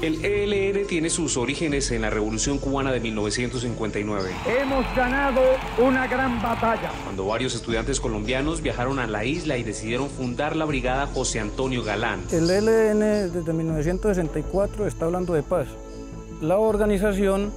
[0.00, 4.30] El ELN tiene sus orígenes en la Revolución Cubana de 1959.
[4.46, 5.40] Hemos ganado
[5.76, 6.92] una gran batalla.
[7.02, 11.82] Cuando varios estudiantes colombianos viajaron a la isla y decidieron fundar la brigada José Antonio
[11.82, 12.22] Galán.
[12.30, 15.66] El ELN desde 1964 está hablando de paz.
[16.40, 17.50] La organización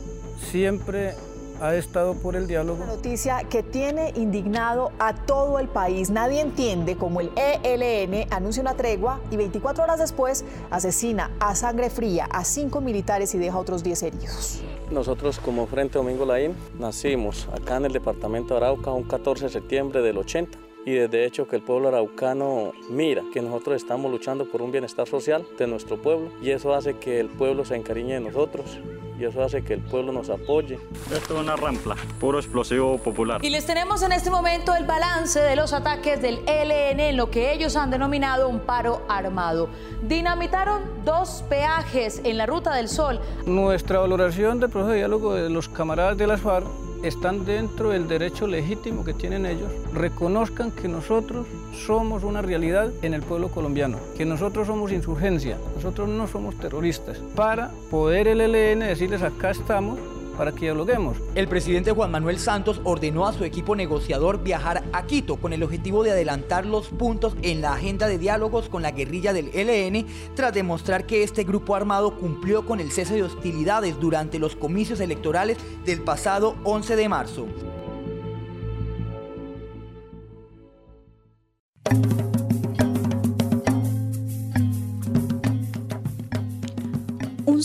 [0.51, 1.13] siempre
[1.61, 2.83] ha estado por el diálogo.
[2.83, 6.09] Una noticia que tiene indignado a todo el país.
[6.09, 11.89] Nadie entiende cómo el ELN anuncia una tregua y 24 horas después asesina a sangre
[11.89, 14.61] fría a cinco militares y deja otros 10 heridos.
[14.89, 19.49] Nosotros como Frente Domingo Laín nacimos acá en el departamento de Arauca un 14 de
[19.51, 24.45] septiembre del 80 y desde hecho que el pueblo araucano mira que nosotros estamos luchando
[24.45, 28.13] por un bienestar social de nuestro pueblo y eso hace que el pueblo se encariñe
[28.15, 28.79] de nosotros
[29.19, 30.79] y eso hace que el pueblo nos apoye.
[31.13, 33.45] Esto es una rampla, puro explosivo popular.
[33.45, 37.29] Y les tenemos en este momento el balance de los ataques del ELN en lo
[37.29, 39.69] que ellos han denominado un paro armado.
[40.01, 43.19] Dinamitaron dos peajes en la Ruta del Sol.
[43.45, 46.65] Nuestra valoración del proceso de diálogo de los camaradas de las FARC
[47.03, 51.47] están dentro del derecho legítimo que tienen ellos, reconozcan que nosotros
[51.85, 57.17] somos una realidad en el pueblo colombiano, que nosotros somos insurgencia, nosotros no somos terroristas,
[57.35, 59.99] para poder el ELN decirles acá estamos
[60.37, 61.17] para que dialoguemos.
[61.35, 65.63] El presidente Juan Manuel Santos ordenó a su equipo negociador viajar a Quito con el
[65.63, 70.05] objetivo de adelantar los puntos en la agenda de diálogos con la guerrilla del ELN
[70.35, 74.99] tras demostrar que este grupo armado cumplió con el cese de hostilidades durante los comicios
[74.99, 77.47] electorales del pasado 11 de marzo.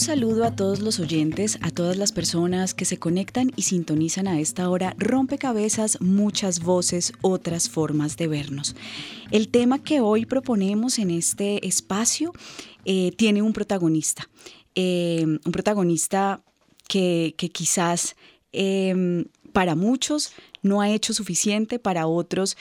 [0.07, 4.39] Saludo a todos los oyentes, a todas las personas que se conectan y sintonizan a
[4.39, 4.95] esta hora.
[4.99, 8.77] Rompecabezas, muchas voces, otras formas de vernos.
[9.33, 12.33] El tema que hoy proponemos en este espacio
[12.85, 14.31] eh, tiene un protagonista.
[14.77, 16.41] Eh, un protagonista
[16.87, 18.15] que, quizás
[18.53, 20.31] eh, para muchos
[20.63, 22.57] no ha hecho suficiente, para otros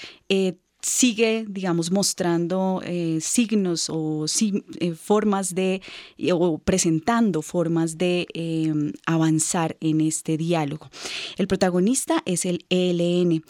[0.86, 4.28] sigue, digamos, mostrando eh, signos o
[4.80, 5.82] eh, formas de,
[6.32, 10.92] o presentando formas de em, avanzar en este diálogo.
[11.38, 13.44] El protagonista es el ELN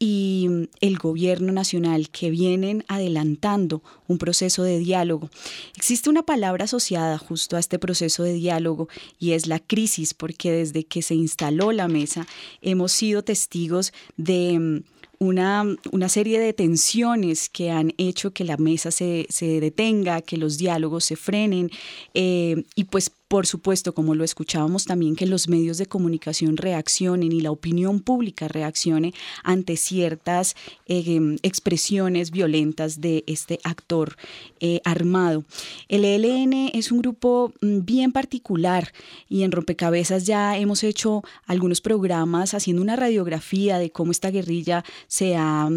[0.00, 0.48] y
[0.80, 5.30] el gobierno nacional que vienen adelantando un proceso de diálogo.
[5.76, 8.88] Existe una palabra asociada justo a este proceso de diálogo
[9.20, 12.26] y es la crisis, porque desde que se instaló la mesa
[12.62, 18.56] hemos sido testigos de mm, una, una, serie de tensiones que han hecho que la
[18.56, 21.70] mesa se, se detenga, que los diálogos se frenen
[22.14, 27.30] eh, y pues por supuesto, como lo escuchábamos también, que los medios de comunicación reaccionen
[27.30, 29.14] y la opinión pública reaccione
[29.44, 34.16] ante ciertas eh, expresiones violentas de este actor
[34.58, 35.44] eh, armado.
[35.88, 38.92] El ELN es un grupo mm, bien particular
[39.28, 44.84] y en Rompecabezas ya hemos hecho algunos programas haciendo una radiografía de cómo esta guerrilla
[45.06, 45.68] se ha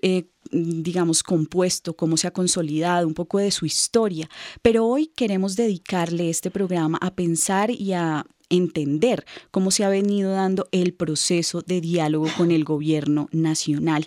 [0.00, 4.28] eh, digamos, compuesto, cómo se ha consolidado, un poco de su historia.
[4.60, 10.32] Pero hoy queremos dedicarle este programa a pensar y a entender cómo se ha venido
[10.32, 14.06] dando el proceso de diálogo con el gobierno nacional.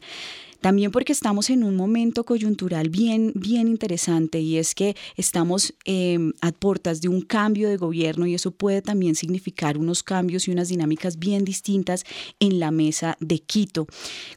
[0.62, 6.34] También porque estamos en un momento coyuntural bien, bien interesante y es que estamos em,
[6.42, 10.52] a puertas de un cambio de gobierno y eso puede también significar unos cambios y
[10.52, 12.04] unas dinámicas bien distintas
[12.40, 13.88] en la mesa de Quito.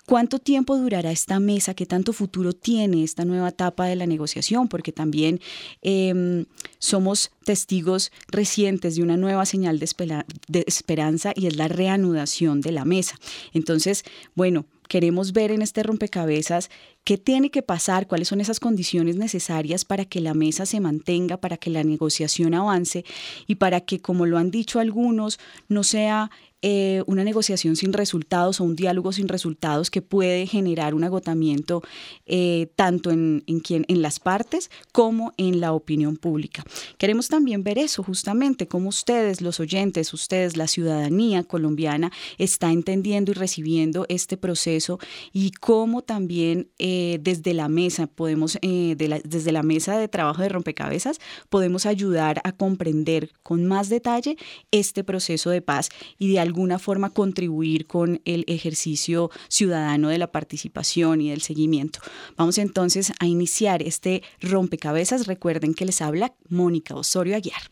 [0.06, 1.74] ¿Cuánto tiempo durará esta mesa?
[1.74, 4.68] ¿Qué tanto futuro tiene esta nueva etapa de la negociación?
[4.68, 5.40] Porque también
[5.82, 6.44] em,
[6.78, 9.88] somos testigos recientes de una nueva señal de,
[10.48, 13.18] de esperanza y es la reanudación de la mesa.
[13.52, 14.04] Entonces,
[14.34, 16.70] bueno, queremos ver en este rompecabezas
[17.04, 21.36] qué tiene que pasar, cuáles son esas condiciones necesarias para que la mesa se mantenga,
[21.36, 23.04] para que la negociación avance
[23.46, 25.38] y para que, como lo han dicho algunos,
[25.68, 26.30] no sea
[26.60, 31.82] eh, una negociación sin resultados o un diálogo sin resultados que puede generar un agotamiento
[32.26, 36.64] eh, tanto en, en, las partes como en la opinión pública.
[36.96, 43.30] Queremos también ver eso, justamente, cómo ustedes, los oyentes, ustedes, la ciudadanía colombiana, está entendiendo
[43.30, 44.98] y recibiendo este proceso
[45.32, 51.20] y cómo también eh, desde la mesa podemos, desde la mesa de trabajo de rompecabezas,
[51.50, 54.36] podemos ayudar a comprender con más detalle
[54.72, 55.88] este proceso de paz
[56.18, 62.00] y de alguna forma contribuir con el ejercicio ciudadano de la participación y del seguimiento.
[62.36, 65.26] Vamos entonces a iniciar este rompecabezas.
[65.26, 67.62] Recuerden que les habla Mónica Osorio Aguiar.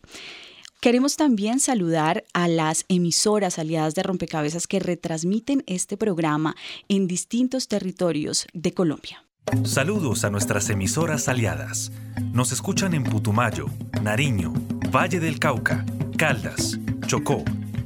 [0.81, 6.55] Queremos también saludar a las emisoras aliadas de Rompecabezas que retransmiten este programa
[6.88, 9.25] en distintos territorios de Colombia.
[9.64, 11.93] Saludos a nuestras emisoras aliadas.
[12.32, 13.67] Nos escuchan en Putumayo,
[14.02, 14.52] Nariño,
[14.94, 15.84] Valle del Cauca,
[16.17, 17.43] Caldas, Chocó,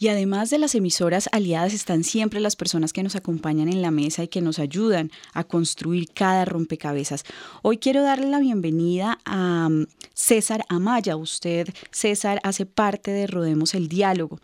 [0.00, 3.90] Y además de las emisoras aliadas están siempre las personas que nos acompañan en la
[3.90, 7.24] mesa y que nos ayudan a construir cada rompecabezas.
[7.62, 11.16] Hoy quiero darle la bienvenida a mm, César Amaya.
[11.16, 14.38] Usted, César, hace parte de Rodemos el Diálogo.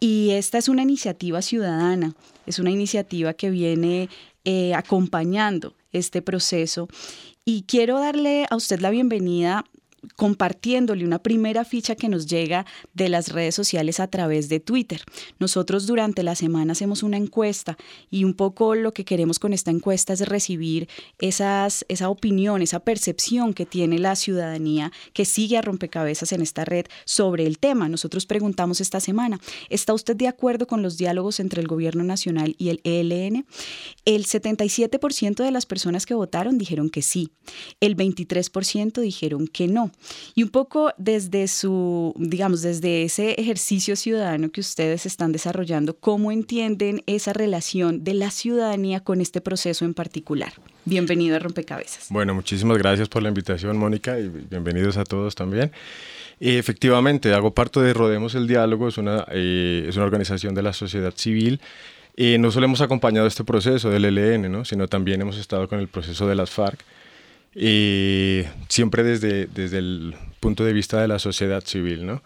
[0.00, 2.14] Y esta es una iniciativa ciudadana,
[2.44, 4.10] es una iniciativa que viene
[4.44, 6.88] eh, acompañando este proceso.
[7.46, 9.64] Y quiero darle a usted la bienvenida
[10.16, 15.02] compartiéndole una primera ficha que nos llega de las redes sociales a través de Twitter.
[15.38, 17.76] Nosotros durante la semana hacemos una encuesta
[18.10, 20.88] y un poco lo que queremos con esta encuesta es recibir
[21.18, 21.70] esa
[22.08, 27.46] opinión, esa percepción que tiene la ciudadanía que sigue a rompecabezas en esta red sobre
[27.46, 27.88] el tema.
[27.88, 32.54] Nosotros preguntamos esta semana, ¿está usted de acuerdo con los diálogos entre el gobierno nacional
[32.58, 33.46] y el ELN?
[34.04, 37.30] El 77% de las personas que votaron dijeron que sí,
[37.80, 39.89] el 23% dijeron que no.
[40.34, 46.32] Y un poco desde su, digamos, desde ese ejercicio ciudadano que ustedes están desarrollando, ¿cómo
[46.32, 50.52] entienden esa relación de la ciudadanía con este proceso en particular?
[50.84, 52.06] Bienvenido a Rompecabezas.
[52.10, 55.72] Bueno, muchísimas gracias por la invitación, Mónica, y bienvenidos a todos también.
[56.40, 60.72] efectivamente, hago parte de Rodemos el Diálogo, es una, eh, es una organización de la
[60.72, 61.60] sociedad civil.
[62.16, 64.64] y no solo hemos acompañado este proceso del ELN, ¿no?
[64.64, 66.84] sino también hemos estado con el proceso de las FARC
[67.54, 72.22] y siempre desde, desde el punto de vista de la sociedad civil, ¿no?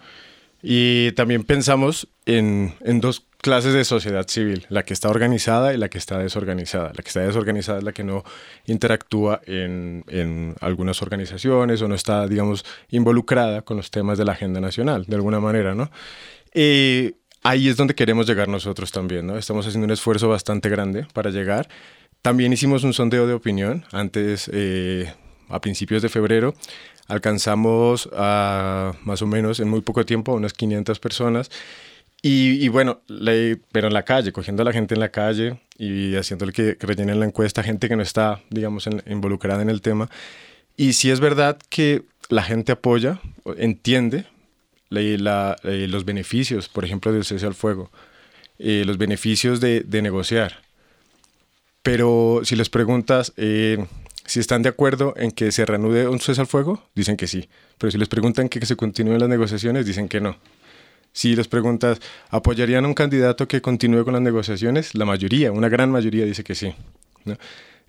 [0.62, 5.76] Y también pensamos en, en, dos clases de sociedad civil, la que está organizada y
[5.76, 6.92] la que está desorganizada.
[6.96, 8.24] La que está desorganizada es la que no
[8.64, 14.32] interactúa en, en algunas organizaciones o no está, digamos, involucrada con los temas de la
[14.32, 15.90] agenda nacional, de alguna manera, ¿no?
[17.46, 19.36] Ahí es donde queremos llegar nosotros también, ¿no?
[19.36, 21.68] Estamos haciendo un esfuerzo bastante grande para llegar
[22.24, 25.12] también hicimos un sondeo de opinión antes, eh,
[25.50, 26.54] a principios de febrero.
[27.06, 31.50] Alcanzamos a más o menos en muy poco tiempo a unas 500 personas.
[32.22, 33.02] Y, bueno,
[33.72, 36.86] pero en la calle, cogiendo a la gente en la calle y haciéndole que, que
[36.86, 40.08] rellenen la encuesta, gente que no está, digamos, involucrada en el tema.
[40.78, 43.20] Y si es verdad que la gente apoya,
[43.58, 44.24] entiende
[44.90, 47.90] eh, los beneficios, por ejemplo, del cese al fuego,
[48.58, 50.63] eh, los beneficios de negociar.
[51.84, 53.86] Pero si les preguntas eh,
[54.26, 57.48] si están de acuerdo en que se reanude un cese al fuego, dicen que sí.
[57.78, 60.36] Pero si les preguntan que, se continúen las negociaciones, dicen que no.
[61.12, 62.00] Si les preguntas,
[62.30, 64.94] ¿apoyarían a un candidato que continúe con las negociaciones?
[64.94, 66.74] La mayoría, una gran mayoría dice que sí.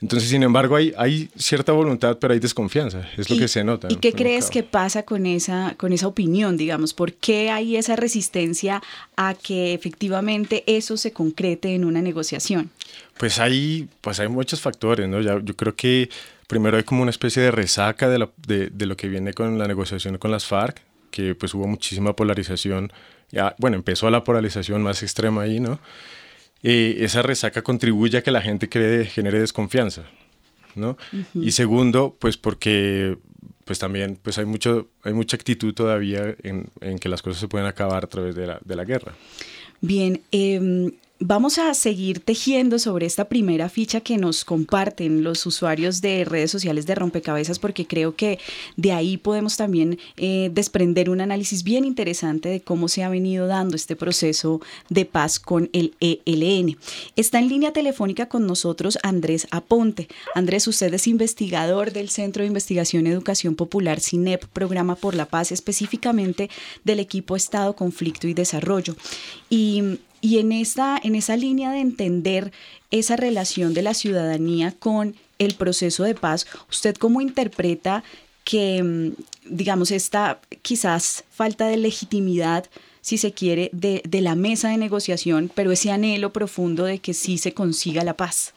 [0.02, 3.88] Entonces, sin embargo, hay, hay cierta voluntad, pero hay desconfianza, es lo que se nota.
[3.90, 6.94] ¿Y qué crees que pasa con esa, con esa opinión, digamos?
[6.94, 8.84] ¿Por qué hay esa resistencia
[9.16, 12.72] a que efectivamente eso se concrete en una negociación?
[13.18, 15.22] Pues hay, pues hay muchos factores, ¿no?
[15.22, 16.10] Ya, yo creo que
[16.48, 19.58] primero hay como una especie de resaca de lo, de, de lo que viene con
[19.58, 22.92] la negociación con las FARC, que pues hubo muchísima polarización.
[23.32, 25.80] Ya, bueno, empezó la polarización más extrema ahí, ¿no?
[26.68, 30.02] Eh, esa resaca contribuye a que la gente cree, genere desconfianza,
[30.74, 30.98] ¿no?
[31.36, 33.20] Y segundo, pues porque
[33.66, 37.48] pues también pues hay, mucho, hay mucha actitud todavía en, en, que las cosas se
[37.48, 39.14] pueden acabar a través de la, de la guerra.
[39.80, 40.92] Bien, eh,
[41.22, 46.52] Vamos a seguir tejiendo sobre esta primera ficha que nos comparten los usuarios de redes
[46.52, 48.38] sociales de Rompecabezas porque creo que
[48.76, 53.48] de ahí podemos también eh, desprender un análisis bien interesante de cómo se ha venido
[53.48, 56.78] dando este proceso de paz con el ELN.
[57.16, 60.10] Está en línea telefónica con nosotros Andrés Aponte.
[60.36, 65.54] Andrés, usted es investigador del Centro de Investigación Educación Popular CINEP, Programa por la Paz,
[65.54, 66.50] específicamente
[66.84, 68.98] del equipo Estado, Conflicto y Desarrollo.
[69.50, 72.52] Y y en esa, en esa línea de entender
[72.90, 78.04] esa relación de la ciudadanía con el proceso de paz, ¿usted cómo interpreta
[78.44, 79.12] que, mm,
[79.46, 82.66] digamos, esta quizás falta de legitimidad
[83.02, 87.14] si se quiere, de, de, la mesa de negociación, pero ese anhelo profundo de que
[87.14, 88.56] sí se consiga la paz?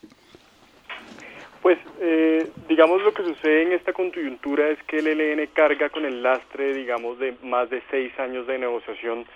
[1.61, 6.07] Pues eh, digamos lo que sucede en esta coyuntura es que el ELN carga con
[6.07, 9.27] el lastre, digamos, de más de seis años de negociación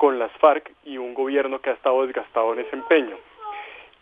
[0.00, 3.18] con las FARC y un gobierno que ha estado desgastado en ese empeño.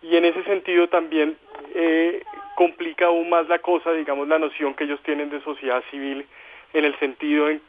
[0.00, 1.36] Y en ese sentido también
[1.74, 2.22] eh,
[2.54, 6.24] complica aún más la cosa, digamos, la noción que ellos tienen de sociedad civil
[6.72, 7.60] en el sentido en,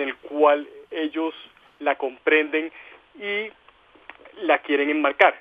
[0.00, 1.32] el cual ellos
[1.78, 2.72] la comprenden
[3.14, 3.52] y
[4.42, 5.36] la quieren enmarcar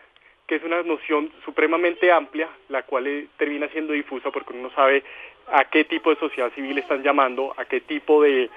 [0.46, 4.76] que es una noción supremamente amplia, la cual eh, termina siendo difusa porque uno no
[4.76, 5.04] sabe
[5.48, 8.50] a qué tipo de sociedad civil están llamando, a qué tipo de,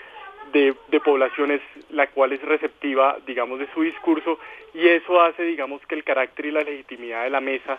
[0.52, 4.38] de, población es la cual es receptiva, digamos, de su discurso,
[4.74, 7.78] y eso hace, digamos, que el carácter y la legitimidad de la mesa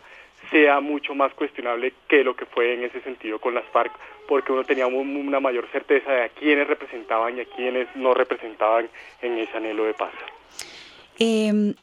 [0.51, 3.91] sea mucho más cuestionable que lo que fue en ese sentido con las FARC,
[4.27, 8.89] porque uno tenía una mayor certeza de a quiénes representaban y a quiénes no representaban
[9.21, 10.13] en ese anhelo de paz.
[11.19, 11.73] Eh,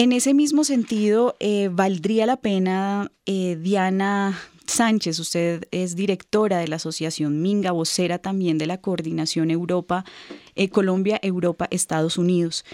[0.00, 4.38] en ese mismo sentido, eh, valdría la pena, eh, Diana
[4.70, 10.04] Sánchez, usted es directora de la Asociación Minga, vocera también de la Coordinación Europa,
[10.54, 12.64] eh, Colombia, Europa, Estados Unidos.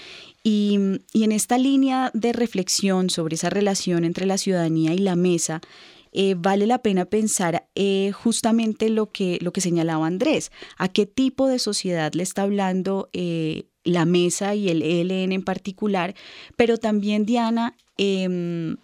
[0.43, 0.75] Y,
[1.15, 5.61] en esta línea de reflexión sobre esa relación entre la ciudadanía y la mesa,
[6.39, 7.67] vale la pena pensar
[8.15, 13.11] justamente lo que, lo que señalaba Andrés, a qué tipo de sociedad le está hablando
[13.87, 16.15] la mesa y el ELN en particular,
[16.57, 18.77] pero también, Diana, em,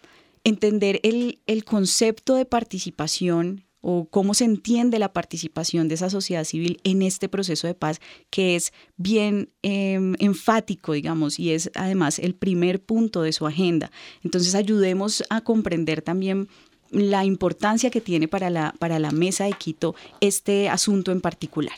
[0.44, 6.80] entender el, concepto de participación o cómo se entiende la participación de esa sociedad civil
[6.84, 12.34] en este proceso de paz, que es bien em, enfático, digamos, y es además el
[12.34, 13.90] primer punto de su agenda.
[14.22, 16.48] Entonces, ayudemos a comprender también
[16.90, 21.74] la importancia que tiene para la, para la mesa de Quito este asunto en particular.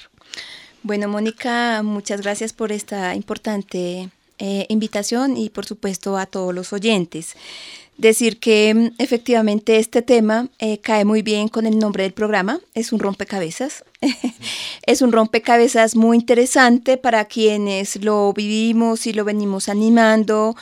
[0.83, 6.73] Bueno, Mónica, muchas gracias por esta importante eh, invitación y por supuesto a todos los
[6.73, 7.37] oyentes.
[7.97, 12.61] Decir que mm, efectivamente este tema eh, cae muy bien con el nombre del programa,
[12.75, 13.85] es un rompecabezas.
[14.87, 20.57] es un rompecabezas muy interesante para quienes lo vivimos y lo venimos animando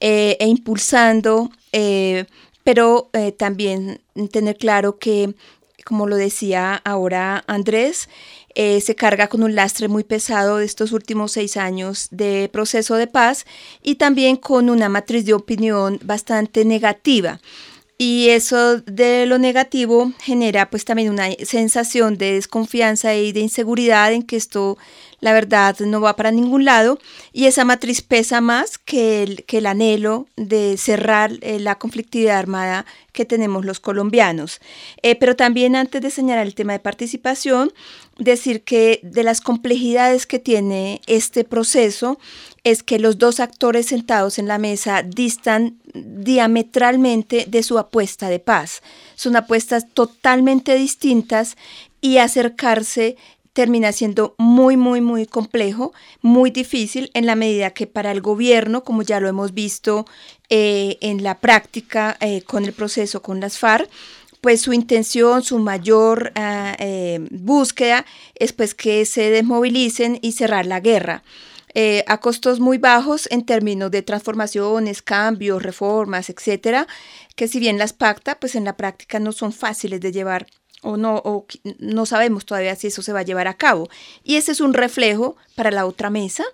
[0.00, 1.50] eh, e impulsando,
[2.64, 5.34] pero también tener claro que,
[5.84, 8.08] como lo decía ahora Andrés,
[8.60, 12.96] eh, se carga con un lastre muy pesado de estos últimos seis años de proceso
[12.96, 13.46] de paz
[13.84, 17.40] y también con una matriz de opinión bastante negativa.
[17.98, 24.12] Y eso de lo negativo genera pues también una sensación de desconfianza y de inseguridad
[24.12, 24.76] en que esto
[25.20, 26.98] la verdad no va para ningún lado
[27.32, 32.38] y esa matriz pesa más que el, que el anhelo de cerrar eh, la conflictividad
[32.38, 34.60] armada que tenemos los colombianos.
[35.02, 37.72] Eh, pero también antes de señalar el tema de participación,
[38.18, 42.18] decir que de las complejidades que tiene este proceso
[42.64, 48.40] es que los dos actores sentados en la mesa distan diametralmente de su apuesta de
[48.40, 48.82] paz.
[49.14, 51.56] Son apuestas totalmente distintas
[52.00, 53.16] y acercarse
[53.58, 58.84] termina siendo muy, muy, muy complejo, muy difícil en la medida que para el gobierno,
[58.84, 60.06] como ya lo hemos visto
[60.48, 63.90] eh, en la práctica eh, con el proceso con las FARC,
[64.40, 70.66] pues su intención, su mayor ah, eh, búsqueda es pues que se desmovilicen y cerrar
[70.66, 71.22] la guerra.
[72.06, 76.88] a costos muy bajos en términos de transformaciones, cambios, reformas, etcétera,
[77.36, 80.46] que si bien las pacta, pues en la práctica no son fáciles de llevar
[80.82, 81.46] o no, o
[81.78, 83.88] no sabemos todavía si eso se va a llevar a cabo.
[84.22, 86.44] Y ese es un reflejo para la otra mesa,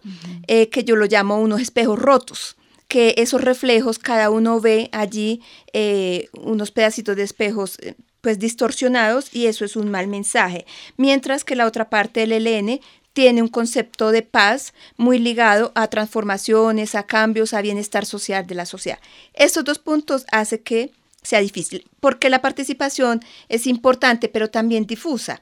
[0.46, 2.56] eh, que yo lo llamo unos espejos rotos,
[2.88, 9.34] que esos reflejos cada uno ve allí eh, unos pedacitos de espejos eh, pues distorsionados
[9.34, 10.64] y eso es un mal mensaje.
[10.96, 12.80] Mientras que la otra parte del ELN
[13.12, 18.56] tiene un concepto de paz muy ligado a transformaciones, a cambios, a bienestar social de
[18.56, 18.98] la sociedad.
[19.34, 20.90] Estos dos puntos hacen que
[21.22, 25.40] sea difícil, porque la participación es importante, pero también difusa,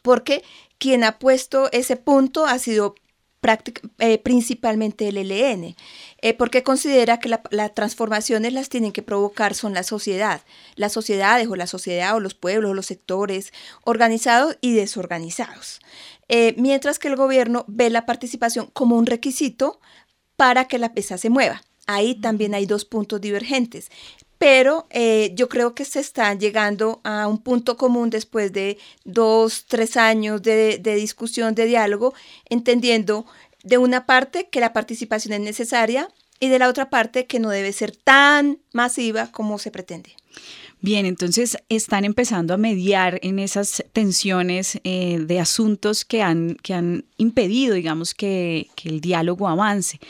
[0.00, 0.42] porque
[0.78, 2.96] quien ha puesto ese punto ha sido
[3.98, 5.74] eh, principalmente el ELN,
[6.18, 10.42] eh, porque considera que las transformaciones las tienen que provocar son la sociedad,
[10.76, 15.80] las sociedades o la sociedad o los pueblos o los sectores organizados y desorganizados,
[16.28, 19.80] eh, mientras que el gobierno ve la participación como un requisito
[20.36, 21.62] para que la pesa se mueva.
[21.88, 23.90] Ahí también hay dos puntos divergentes
[24.42, 29.66] pero eh, yo creo que se está llegando a un punto común después de dos,
[29.68, 32.12] tres años de, discusión, de diálogo,
[32.50, 33.24] entendiendo
[33.62, 36.08] de una parte que la participación es necesaria,
[36.40, 40.16] y de la otra parte que no debe ser tan masiva como se pretende.
[40.80, 46.74] Bien, entonces están empezando a mediar en esas tensiones eh, de asuntos que han, que
[46.74, 50.00] han impedido, digamos, que, el diálogo avance.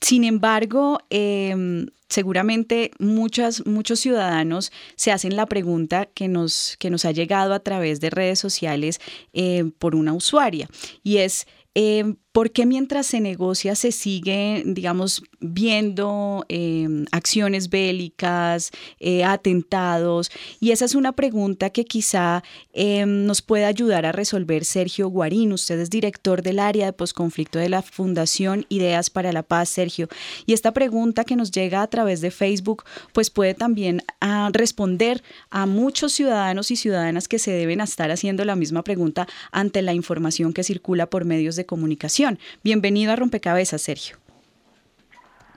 [0.00, 7.04] Sin embargo, em, seguramente muchas, muchos ciudadanos se hacen la pregunta que nos, que nos
[7.04, 9.00] ha llegado a través de redes sociales
[9.32, 10.68] eh, por una usuaria.
[11.02, 18.70] Y es, eh, ¿Por qué mientras se negocia se sigue, digamos, viendo em, acciones bélicas,
[19.00, 20.30] eh, atentados?
[20.60, 25.52] Y esa es una pregunta que quizá em, nos pueda ayudar a resolver Sergio Guarín.
[25.52, 30.06] Usted es director del área de posconflicto de la Fundación Ideas para la Paz, Sergio.
[30.46, 35.24] Y esta pregunta que nos llega a través de Facebook, pues puede también ah, responder
[35.50, 39.92] a muchos ciudadanos y ciudadanas que se deben estar haciendo la misma pregunta ante la
[39.92, 42.27] información que circula por medios de comunicación.
[42.62, 44.16] Bienvenido a Rompecabezas, Sergio.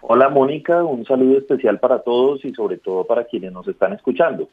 [0.02, 4.50] Hola Mónica, un saludo especial para todos y sobre todo para quienes nos están escuchando.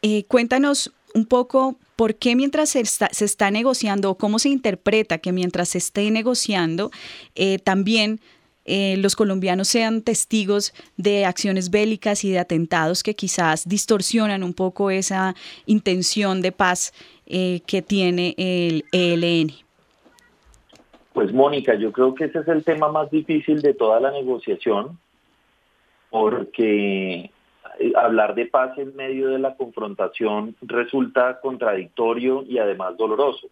[0.00, 5.30] Eh, cuéntanos un poco por qué mientras se está, negociando o cómo se interpreta que
[5.30, 6.90] mientras se esté negociando
[7.36, 8.18] eh, también
[8.64, 14.54] eh, los colombianos sean testigos de acciones bélicas y de atentados que quizás distorsionan un
[14.54, 16.92] poco esa intención de paz
[17.26, 19.52] que tiene el ELN.
[21.12, 24.98] Pues Mónica, yo creo que ese es el tema más difícil de toda la negociación,
[26.08, 27.30] porque
[27.78, 33.48] eh, hablar de paz en medio de la confrontación resulta contradictorio y además doloroso.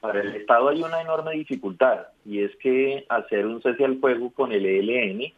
[0.00, 4.30] Para el Estado hay una enorme dificultad y es que hacer un cese al fuego
[4.30, 5.32] con el ELN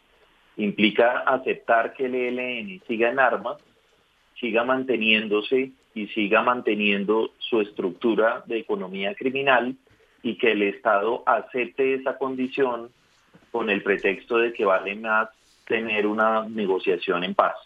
[0.56, 3.56] implica aceptar que el ELN siga en armas,
[4.38, 9.76] siga manteniéndose y siga manteniendo su estructura de economía criminal
[10.22, 12.90] y que el Estado acepte esa condición
[13.50, 15.28] con el pretexto de que vale más
[15.66, 17.56] tener una negociación en paz.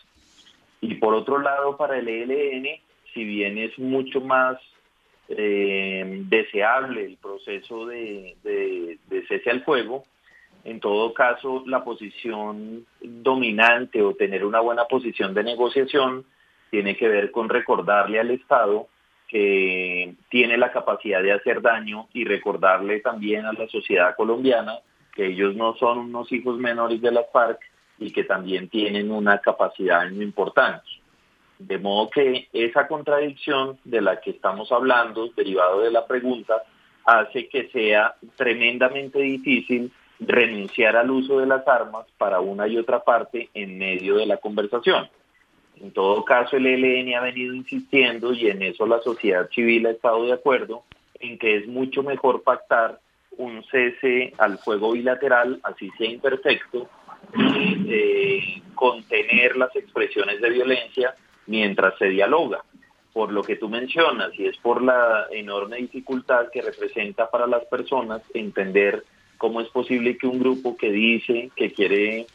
[0.80, 2.66] Y por otro lado, para el ELN,
[3.12, 4.58] si bien es mucho más
[5.28, 10.04] eh, deseable el proceso de, de, de cese al fuego,
[10.64, 16.25] en todo caso, la posición dominante o tener una buena posición de negociación
[16.70, 18.88] tiene que ver con recordarle al Estado
[19.34, 24.78] que tiene la capacidad de hacer daño y recordarle también a la sociedad colombiana
[25.12, 27.58] que ellos no son unos hijos menores de las FARC
[27.99, 30.84] y que también tienen una capacidad muy importante.
[31.58, 36.62] De modo que esa contradicción de la que estamos hablando, derivado de la pregunta,
[37.04, 43.02] hace que sea tremendamente difícil renunciar al uso de las armas para una y otra
[43.02, 45.08] parte en medio de la conversación.
[45.80, 49.91] En todo caso, el ELN ha venido insistiendo y en eso la sociedad civil ha
[49.91, 50.84] estado de acuerdo
[51.21, 53.00] en que es mucho mejor pactar
[53.37, 56.89] un cese al fuego bilateral, así sea imperfecto,
[57.37, 61.15] y eh, contener las expresiones de violencia
[61.47, 62.63] mientras se dialoga.
[63.13, 67.65] Por lo que tú mencionas, y es por la enorme dificultad que representa para las
[67.67, 69.04] personas entender
[69.39, 72.26] cómo es posible que un grupo que dice que quiere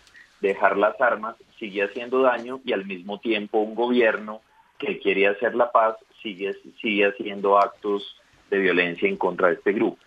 [0.42, 4.42] dejar las armas sigue haciendo daño y al mismo tiempo un gobierno
[4.78, 8.16] que quiere hacer la paz sigue, sigue haciendo actos
[8.50, 9.98] de violencia en contra de este grupo.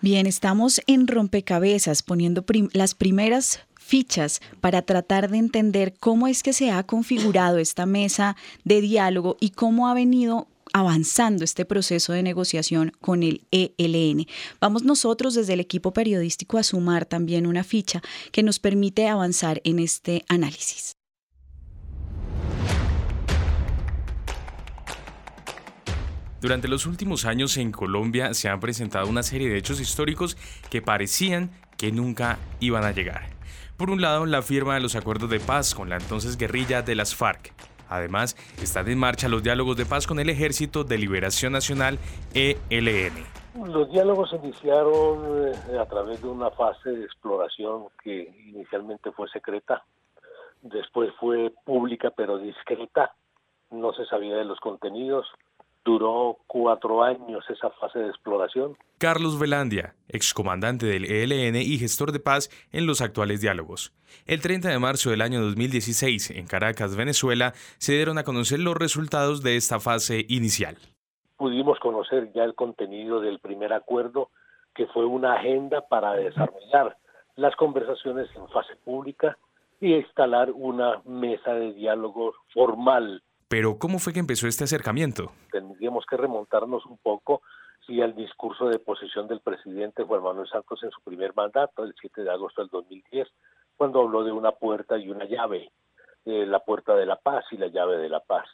[0.00, 6.52] Bien, estamos en rompecabezas poniendo las primeras fichas para tratar de entender cómo es que
[6.52, 12.22] se ha configurado esta mesa de diálogo y cómo ha venido avanzando este proceso de
[12.22, 14.26] negociación con el ELN.
[14.60, 19.60] Vamos nosotros desde el equipo periodístico a sumar también una ficha que nos permite avanzar
[19.64, 20.96] en este análisis.
[26.42, 30.36] Durante los últimos años en Colombia se han presentado una serie de hechos históricos
[30.70, 33.28] que parecían que nunca iban a llegar.
[33.76, 36.96] Por un lado, la firma de los acuerdos de paz con la entonces guerrilla de
[36.96, 37.52] las FARC,
[37.96, 41.98] Además, están en marcha los diálogos de paz con el Ejército de Liberación Nacional
[42.34, 43.24] ELN.
[43.66, 49.84] Los diálogos iniciaron eh, a través de una fase de exploración que inicialmente fue secreta,
[50.62, 53.14] después fue pública pero discreta,
[53.70, 55.26] no se sabía de los contenidos,
[55.84, 58.76] Duró cuatro años esa fase de exploración.
[58.98, 63.92] Carlos Velandia, excomandante del ELN y gestor de paz en los actuales diálogos.
[64.26, 68.76] El 30 de marzo del año 2016, en Caracas, Venezuela, se dieron a conocer los
[68.76, 70.76] resultados de esta fase inicial.
[71.36, 74.30] Pudimos conocer ya el contenido del primer acuerdo,
[74.74, 76.96] que fue una agenda para desarrollar
[77.34, 79.36] las conversaciones en fase pública
[79.80, 85.30] y instalar una mesa de diálogo formal pero ¿cómo fue que empezó este acercamiento?
[85.50, 87.42] Tendríamos que remontarnos un poco
[87.86, 91.94] sí al discurso de posición del presidente Juan Manuel Santos en su primer mandato, el
[92.00, 93.28] 7 de agosto del 2010,
[93.76, 95.70] cuando habló de una puerta y una llave,
[96.24, 98.46] eh, la puerta de la paz y la llave de la paz.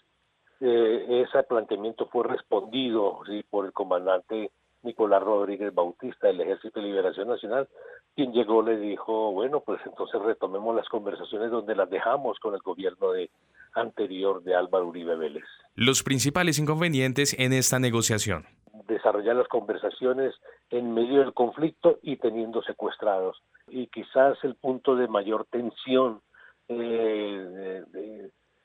[0.61, 4.50] Eh, ese planteamiento fue respondido por el comandante
[4.82, 7.68] Nicolás Rodríguez Bautista del Ejército de Liberación Nacional,
[8.14, 12.60] quien llegó le dijo, bueno, pues entonces retomemos las conversaciones donde las dejamos con el
[12.60, 13.30] gobierno de
[13.74, 15.44] anterior de Álvaro Uribe Vélez.
[15.74, 18.46] Los principales inconvenientes en esta negociación.
[18.86, 20.34] Desarrollar las conversaciones
[20.70, 23.42] en medio del conflicto y teniendo secuestrados.
[23.68, 26.20] Y quizás el punto de mayor tensión
[26.68, 27.82] eh,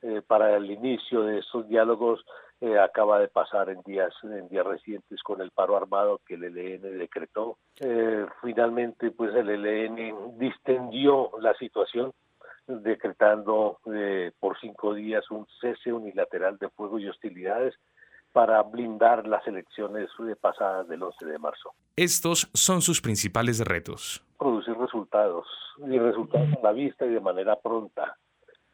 [0.02, 2.26] eh, para el inicio de esos diálogos
[2.63, 6.45] eh, acaba de pasar en días en días recientes con el paro armado que el
[6.45, 7.58] ELN decretó.
[8.41, 12.13] finalmente, pues el ELN distendió la situación
[12.67, 17.76] decretando eh, por cinco días un cese unilateral de fuego y hostilidades
[18.32, 20.10] para blindar las elecciones
[20.41, 21.71] pasadas del 11 de marzo.
[21.95, 24.26] Estos son sus principales retos.
[24.39, 25.45] Producir resultados,
[25.78, 28.17] y resultados a la vista y de manera pronta.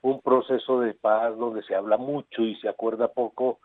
[0.01, 3.59] Un proceso de paz donde se habla mucho y se acuerda poco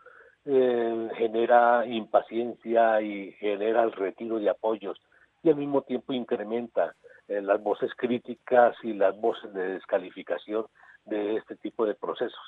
[0.45, 4.99] eh, genera impaciencia y genera el retiro de apoyos
[5.43, 6.95] y al mismo tiempo incrementa
[7.27, 10.65] eh, las voces críticas y las voces de descalificación
[11.05, 12.39] de este tipo de procesos.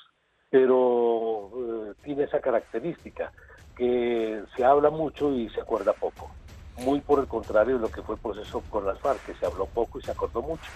[0.50, 3.32] Pero eh, tiene esa característica,
[3.76, 6.30] que se habla mucho y se acuerda poco.
[6.78, 9.46] Muy por el contrario de lo que fue el proceso con las FARC, que se
[9.46, 10.70] habló poco y se acordó mucho.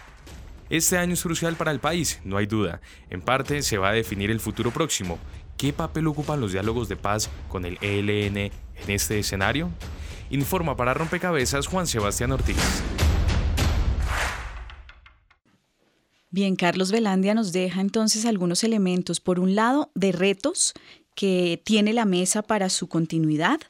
[0.71, 2.81] Este año es crucial para el país, no hay duda.
[3.11, 5.19] En parte se va a definir el futuro próximo.
[5.63, 8.51] ¿Qué papel ocupan los diálogos de paz con el ELN en
[8.89, 9.71] este escenario?
[10.29, 12.57] Informa para Rompecabezas Juan Sebastián Ortiz.
[16.31, 20.75] Bien, Carlos Velandia nos deja entonces algunos elementos, por un lado, de retos
[21.15, 23.61] que tiene la mesa para su continuidad.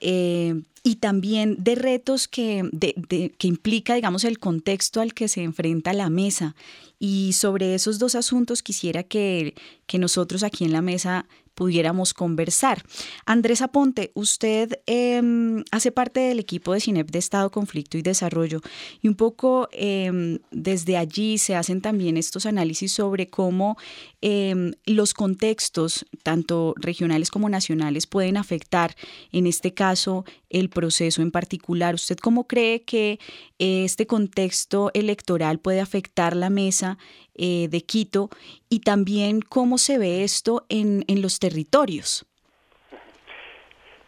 [0.00, 2.70] Eh, y también de retos que,
[3.10, 6.54] que implica, digamos, el contexto al que se enfrenta la mesa.
[7.00, 9.56] Y sobre esos dos asuntos quisiera que,
[9.88, 12.84] que nosotros aquí en la mesa pudiéramos conversar.
[13.24, 18.60] Andrés Aponte, usted em, hace parte del equipo de CINEP de Estado, Conflicto y Desarrollo
[19.02, 23.76] y un poco em, desde allí se hacen también estos análisis sobre cómo
[24.20, 28.94] em, los contextos, tanto regionales como nacionales, pueden afectar,
[29.32, 31.94] en este caso, el proceso en particular.
[31.94, 33.18] ¿Usted cómo cree que
[33.58, 36.98] este contexto electoral puede afectar la mesa
[37.38, 38.28] eh, de Quito
[38.68, 42.26] y también cómo se ve esto en, en los territorios.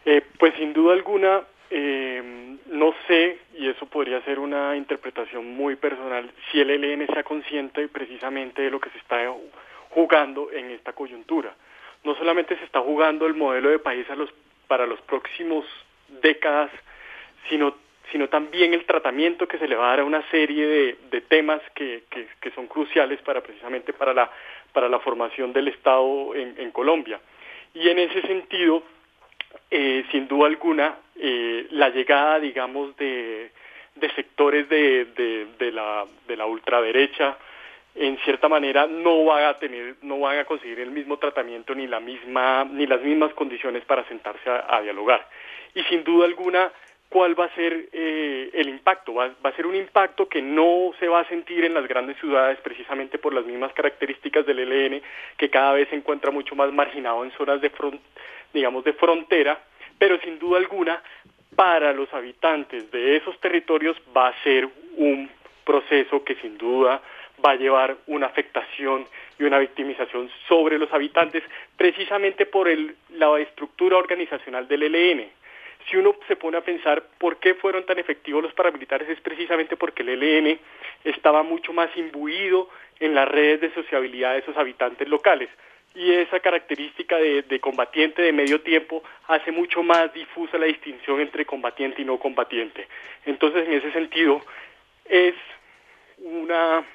[0.05, 5.75] Eh, pues sin duda alguna, eh, no sé, y eso podría ser una interpretación muy
[5.75, 9.19] personal, si el ELN sea consciente precisamente de lo que se está
[9.89, 11.53] jugando en esta coyuntura.
[12.03, 14.29] No solamente se está jugando el modelo de país a los,
[14.67, 15.65] para los próximos
[16.21, 16.71] décadas,
[17.49, 17.75] sino
[18.11, 21.61] sino también el tratamiento que se le va a dar a una serie de, temas
[21.75, 22.03] que,
[22.55, 24.29] son cruciales para precisamente para la,
[24.73, 27.19] para la formación del Estado en, Colombia.
[27.73, 28.83] Y en ese sentido,
[29.69, 33.51] eh, sin duda alguna, eh, la llegada, digamos, de,
[34.15, 35.05] sectores de,
[35.59, 37.37] de, la, de la ultraderecha,
[37.95, 41.85] en cierta manera no van a tener, no van a conseguir el mismo tratamiento ni
[41.85, 45.27] la misma, ni las mismas condiciones para sentarse a dialogar.
[45.75, 46.71] Y sin duda alguna,
[47.09, 49.15] cuál va a ser eh, el impacto.
[49.15, 52.59] Va, a ser un impacto que no se va a sentir en las grandes ciudades
[52.61, 55.01] precisamente por las mismas características del ELN,
[55.35, 57.71] que cada vez se encuentra mucho más marginado en zonas de,
[58.53, 59.59] digamos, de frontera,
[59.97, 61.01] pero sin duda alguna
[61.55, 65.29] para los habitantes de esos territorios va a ser un
[65.65, 67.01] proceso que sin duda
[67.43, 69.05] va a llevar una afectación
[69.39, 71.43] y una victimización sobre los habitantes
[71.77, 75.38] precisamente por el, la estructura organizacional del ELN
[75.89, 79.75] si uno se pone a pensar por qué fueron tan efectivos los paramilitares es precisamente
[79.75, 80.59] porque el ELN
[81.03, 85.49] estaba mucho más imbuido en las redes de sociabilidad de esos habitantes locales
[85.95, 91.45] y esa característica de, combatiente de medio tiempo hace mucho más difusa la distinción entre
[91.45, 92.87] combatiente y no combatiente.
[93.25, 94.41] Entonces, en ese sentido,
[95.05, 95.35] es
[96.17, 96.85] una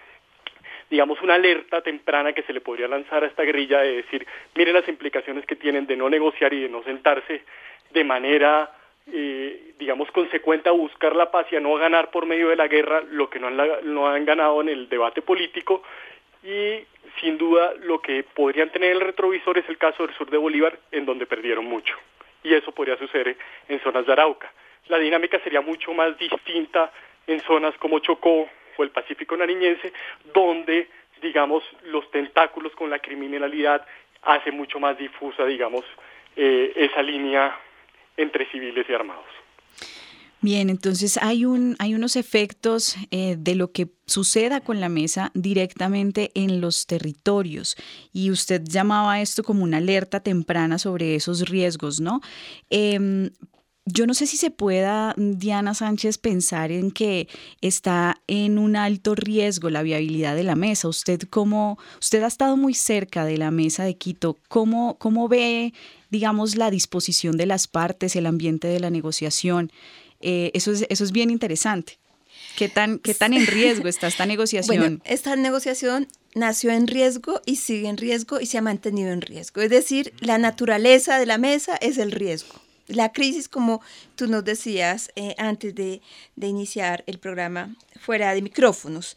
[0.91, 4.73] digamos, una alerta temprana que se le podría lanzar a esta guerrilla de decir, mire
[4.73, 7.43] las implicaciones que tienen de no negociar y de no sentarse
[7.91, 8.71] de manera,
[9.07, 12.69] eh, digamos, consecuente a buscar la paz y a no ganar por medio de la
[12.69, 15.83] guerra lo que no han, no han ganado en el debate político.
[16.43, 16.85] Y
[17.21, 20.79] sin duda lo que podrían tener el retrovisor es el caso del sur de Bolívar,
[20.91, 21.97] en donde perdieron mucho.
[22.43, 23.37] Y eso podría suceder
[23.69, 24.53] en zonas de Arauca.
[24.89, 26.93] La dinámica sería mucho más distinta
[27.27, 29.93] en zonas como Chocó o el Pacífico Nariñense,
[30.35, 30.89] donde,
[31.23, 33.87] digamos, los tentáculos con la criminalidad
[34.23, 35.85] hace mucho más difusa, digamos,
[36.37, 37.59] eh, esa línea
[38.17, 39.25] entre civiles y armados.
[40.45, 45.31] Bien, entonces hay, un, hay unos efectos eh, de lo que suceda con la mesa
[45.33, 47.77] directamente en los territorios
[48.13, 52.21] y usted llamaba esto como una alerta temprana sobre esos riesgos, ¿no?
[52.69, 53.31] Em,
[53.87, 57.29] yo no sé si se pueda, Diana Sánchez, pensar en que
[57.61, 60.89] está en un alto riesgo la viabilidad de la mesa.
[60.89, 64.39] Usted como, usted ha estado muy cerca de la mesa de Quito.
[64.49, 65.75] ¿Cómo, cómo ve,
[66.15, 69.73] digamos, la disposición de las partes, el ambiente de la negociación?
[70.21, 71.99] Eh, eso, es, eso es bien interesante.
[72.57, 74.79] ¿Qué tan, ¿Qué tan en riesgo está esta negociación?
[74.79, 79.23] Bueno, esta negociación nació en riesgo y sigue en riesgo y se ha mantenido en
[79.23, 79.61] riesgo.
[79.61, 82.61] Es decir, la naturaleza de la mesa es el riesgo.
[82.87, 83.81] La crisis, como
[84.15, 86.01] tú nos decías eh, antes de,
[86.41, 89.17] iniciar el programa, fuera de micrófonos.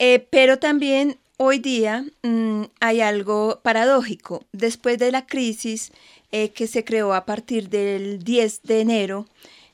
[0.00, 4.44] Eh, pero también hoy día mm, hay algo paradójico.
[4.52, 5.92] Después de la crisis
[6.32, 9.26] eh, que se creó a partir del 10 de enero,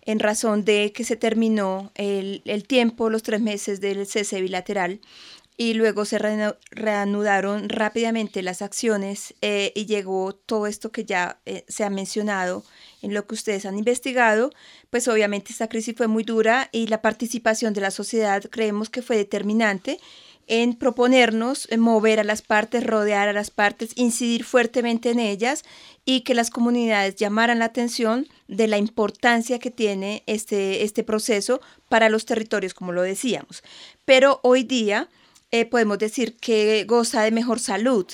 [0.02, 5.00] en razón de que se terminó el, el tiempo, los tres meses del cese bilateral,
[5.56, 11.90] y luego se reanudaron rápidamente las acciones y llegó todo esto que ya se ha
[11.90, 12.64] mencionado
[13.02, 14.50] en lo que ustedes han investigado,
[14.90, 19.02] pues obviamente esta crisis fue muy dura y la participación de la sociedad creemos que
[19.02, 20.00] fue determinante
[20.46, 25.64] en proponernos mover a las partes, rodear a las partes, incidir fuertemente en ellas
[26.04, 31.60] y que las comunidades llamaran la atención de la importancia que tiene este, este proceso
[31.88, 33.62] para los territorios, como lo decíamos.
[34.04, 35.08] Pero hoy día
[35.54, 38.06] eh, podemos decir que goza de mejor salud.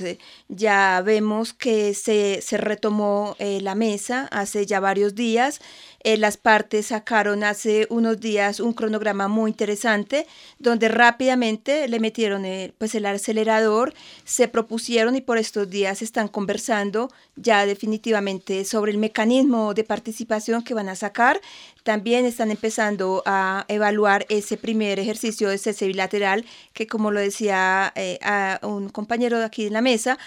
[0.48, 5.60] Ya vemos que se, se retomó eh, la mesa hace ya varios días
[6.04, 10.26] eh, las partes sacaron hace unos días un cronograma muy interesante
[10.58, 16.28] donde rápidamente le metieron el, pues el acelerador, se propusieron y por estos días están
[16.28, 21.40] conversando ya definitivamente sobre el mecanismo de participación que van a sacar.
[21.82, 27.92] También están empezando a evaluar ese primer ejercicio de cese bilateral que como lo decía
[27.96, 28.18] eh,
[28.62, 30.18] un compañero de aquí en la mesa,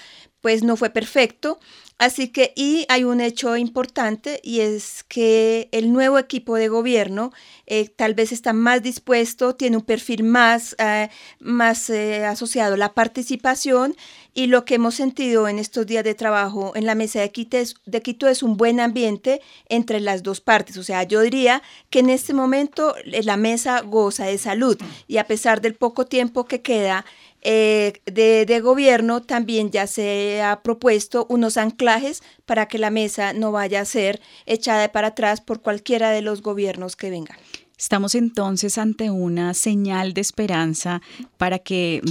[0.42, 1.60] pues no fue perfecto.
[2.02, 7.32] Así que, y hay un hecho importante y es que el nuevo equipo de gobierno
[7.68, 12.78] eh, tal vez está más dispuesto, tiene un perfil más, eh, más eh, asociado a
[12.78, 13.96] la participación
[14.34, 17.58] y lo que hemos sentido en estos días de trabajo en la mesa de Quito,
[17.58, 20.78] es, de Quito es un buen ambiente entre las dos partes.
[20.78, 21.62] O sea, yo diría
[21.92, 24.76] que en este momento la mesa goza de salud
[25.08, 27.06] y a pesar del poco tiempo que queda,
[27.42, 33.52] eh, de, gobierno también ya se ha propuesto unos anclajes para que la mesa no
[33.52, 37.38] vaya a ser echada para atrás por cualquiera de los gobiernos que vengan.
[37.82, 41.02] Estamos entonces ante una señal de esperanza
[41.40, 42.04] para que,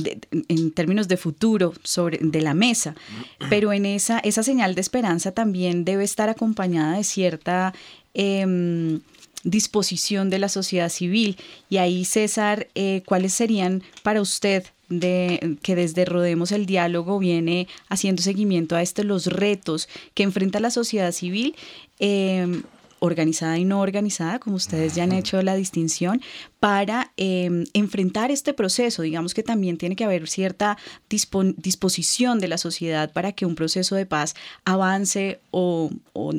[0.49, 2.97] en términos de futuro, sobre, de la mesa,
[3.49, 7.73] pero en esa, esa señal de esperanza también debe estar acompañada de cierta
[8.14, 9.01] em,
[9.45, 11.37] disposición de la sociedad civil.
[11.69, 17.68] Y ahí, César, eh, ¿cuáles serían para usted de, que desde Rodemos el Diálogo viene
[17.88, 21.55] haciendo seguimiento a estos los retos que enfrenta la sociedad civil.
[21.98, 22.62] Em,
[23.00, 26.20] organizada y no organizada, como ustedes ya han hecho la distinción,
[26.61, 29.03] para em, enfrentar este proceso.
[29.03, 33.96] Digamos que también tiene que haber cierta disposición de la sociedad para que un proceso
[33.96, 35.90] de paz avance o,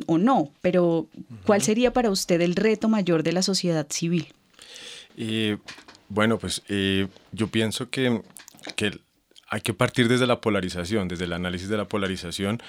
[0.06, 0.50] no.
[0.60, 1.08] Pero,
[1.44, 4.28] ¿cuál sería para usted el reto mayor de la sociedad civil?
[5.16, 5.58] Eh,
[6.08, 8.22] bueno, pues eh, yo pienso que
[8.76, 8.98] que
[9.48, 12.62] hay que partir desde la polarización, desde el análisis de la polarización,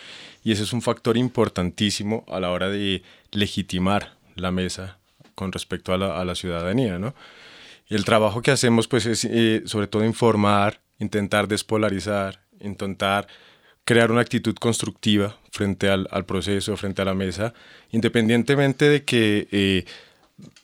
[0.44, 4.98] y ese es un factor importantísimo a la hora de legitimar la mesa
[5.34, 7.00] con respecto a la, ciudadanía.
[7.00, 7.16] ¿no?
[7.90, 13.28] el trabajo que hacemos pues es eh, sobre todo informar, intentar despolarizar, intentar
[13.86, 17.54] crear una actitud constructiva frente al, proceso, frente a la mesa,
[17.92, 19.86] independientemente de que eh,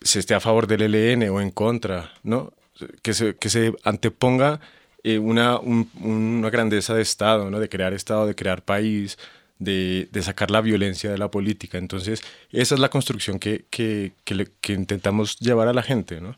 [0.01, 2.53] se esté a favor del ELN o en contra, ¿no?
[3.01, 4.59] que, se, que se anteponga
[5.03, 7.59] eh, una, una, grandeza de Estado, ¿no?
[7.59, 9.17] de crear Estado, de crear país,
[9.59, 11.77] de, de, sacar la violencia de la política.
[11.77, 16.37] Entonces, esa es la construcción que, que, que, intentamos llevar a la gente, ¿no?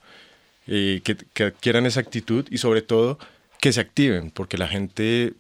[0.67, 3.17] Eh, que, que, adquieran esa actitud y sobre todo
[3.59, 5.33] que se activen, porque la gente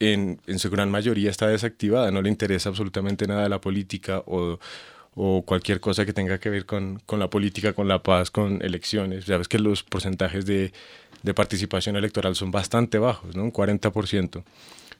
[0.00, 4.22] en, en, su gran mayoría está desactivada, no le interesa absolutamente nada de la política
[4.26, 4.58] o,
[5.14, 8.62] o cualquier cosa que tenga que ver con, con, la política, con la paz, con
[8.62, 9.26] elecciones.
[9.26, 10.72] Ya ves que los porcentajes de,
[11.22, 13.44] de participación electoral son bastante bajos, ¿no?
[13.44, 14.44] un 40%.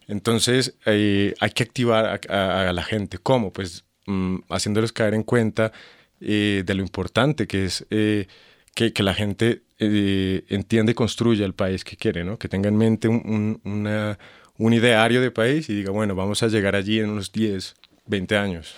[0.09, 3.19] Entonces eh, hay que activar a, la gente.
[3.19, 3.53] ¿Cómo?
[3.53, 5.73] Pues mm, haciéndoles caer en cuenta
[6.21, 8.27] eh, de lo importante que es eh,
[8.75, 12.39] que, la gente entienda y construya el país que quiere, ¿no?
[12.39, 16.99] que tenga en mente un ideario de país y diga, bueno, vamos a llegar allí
[16.99, 17.75] en unos 10,
[18.07, 18.75] 20 años.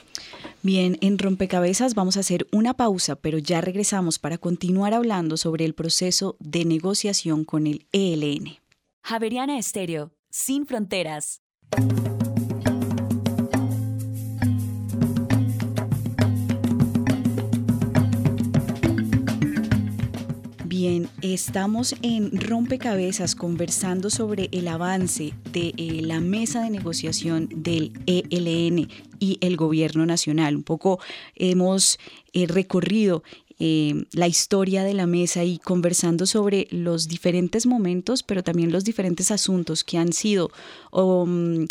[0.62, 5.64] Bien, en Rompecabezas vamos a hacer una pausa, pero ya regresamos para continuar hablando sobre
[5.64, 8.58] el proceso de negociación con el ELN.
[9.02, 11.40] Javeriana Estéreo, sin fronteras.
[21.22, 28.88] Estamos en Rompecabezas conversando sobre el avance de eh, la mesa de negociación del ELN
[29.18, 30.56] y el gobierno nacional.
[30.56, 30.98] Un poco
[31.36, 31.98] hemos
[32.32, 33.22] eh, recorrido
[33.58, 38.84] eh, la historia de la mesa y conversando sobre los diferentes momentos, pero también los
[38.84, 40.50] diferentes asuntos que han sido
[40.92, 41.66] um,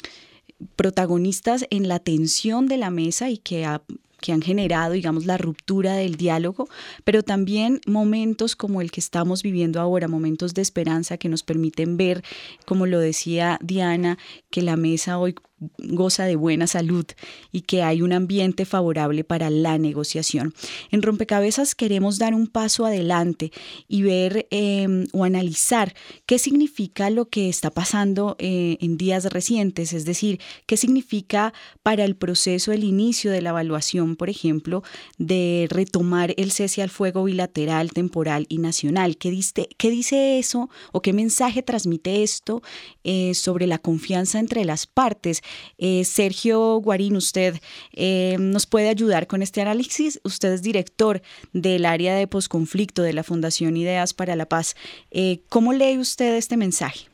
[0.75, 3.81] protagonistas en la atención de la mesa y que ha
[4.19, 6.69] que han generado, digamos, la ruptura del diálogo,
[7.03, 11.97] pero también momentos como el que estamos viviendo ahora, momentos de esperanza que nos permiten
[11.97, 12.23] ver,
[12.65, 14.17] como lo decía Diana,
[14.49, 15.35] que la mesa hoy
[15.77, 17.05] goza de buena salud
[17.51, 20.53] y que hay un ambiente favorable para la negociación.
[20.91, 23.51] En Rompecabezas queremos dar un paso adelante
[23.87, 25.93] y ver em, o analizar
[26.25, 32.03] qué significa lo que está pasando eh, en días recientes, es decir, qué significa para
[32.03, 34.83] el proceso el inicio de la evaluación, por ejemplo,
[35.17, 39.17] de retomar el cese al fuego bilateral, temporal y nacional.
[39.17, 42.61] ¿Qué, dice eso o qué mensaje transmite esto
[43.03, 45.41] eh, sobre la confianza entre las partes?
[45.77, 47.55] Eh, Sergio Guarín, usted
[47.93, 50.19] eh, nos puede ayudar con este análisis.
[50.23, 51.21] Usted es director
[51.53, 54.75] del área de posconflicto de la Fundación Ideas para la Paz.
[55.11, 57.07] Eh, ¿Cómo lee usted este mensaje?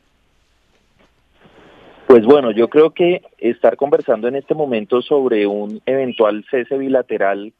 [2.06, 7.52] Pues bueno, yo creo que estar conversando en este momento sobre un eventual cese bilateral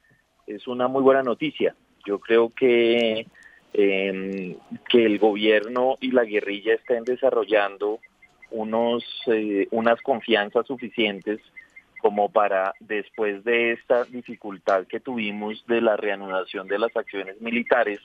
[0.46, 1.74] es una muy buena noticia.
[2.06, 3.26] Yo creo que
[3.74, 4.56] em,
[4.88, 7.98] que el gobierno y la guerrilla estén desarrollando
[8.56, 11.40] unos, eh, unas confianzas suficientes
[12.00, 18.00] como para, después de esta dificultad que tuvimos de la reanudación de las acciones militares,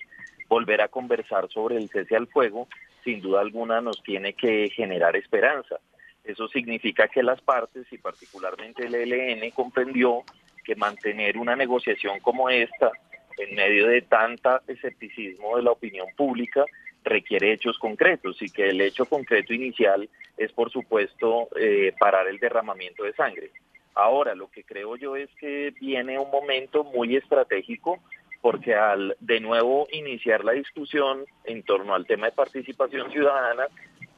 [0.50, 2.68] volver a conversar sobre el cese al fuego,
[3.04, 5.78] sin duda alguna nos tiene que generar esperanza.
[6.24, 10.24] Eso significa que las partes, y particularmente el ELN, comprendió
[10.64, 12.92] que mantener una negociación como esta,
[13.38, 16.66] en medio de tanta escepticismo de la opinión pública,
[17.04, 20.08] requiere hechos concretos y que el hecho concreto inicial
[20.44, 23.52] es, por supuesto, eh, parar el derramamiento de sangre.
[23.94, 28.00] Ahora, lo que creo yo es que viene un momento muy estratégico
[28.42, 33.68] porque al de nuevo iniciar la discusión en torno al tema de participación ciudadana,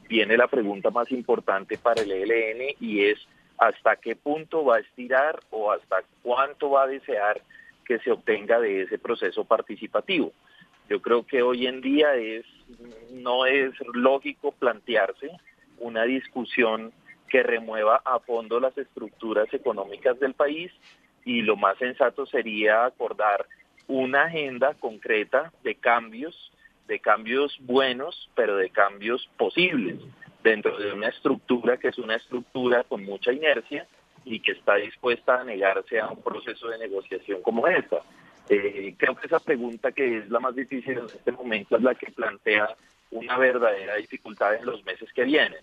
[0.08, 3.20] viene la pregunta más importante para el ELN y es
[3.58, 7.42] hasta qué punto va a estirar o hasta cuánto va a desear
[7.86, 10.32] que se obtenga de ese proceso participativo.
[10.90, 12.46] Yo creo que hoy en día es
[13.12, 15.30] no es lógico plantearse
[15.80, 16.92] una discusión
[17.30, 20.72] que remueva a fondo las estructuras económicas del país
[21.26, 23.48] y lo más sensato sería acordar
[23.88, 26.52] una agenda concreta de cambios,
[26.88, 30.00] de cambios buenos, pero de cambios posibles
[30.44, 33.88] dentro de una estructura que es una estructura con mucha inercia
[34.26, 38.02] y que está dispuesta a negarse a un proceso de negociación como esta.
[38.50, 41.96] Eh, creo que esa pregunta que es la más difícil en este momento es la
[41.96, 42.76] que plantea
[43.13, 45.60] una verdadera dificultad en los meses que vienen.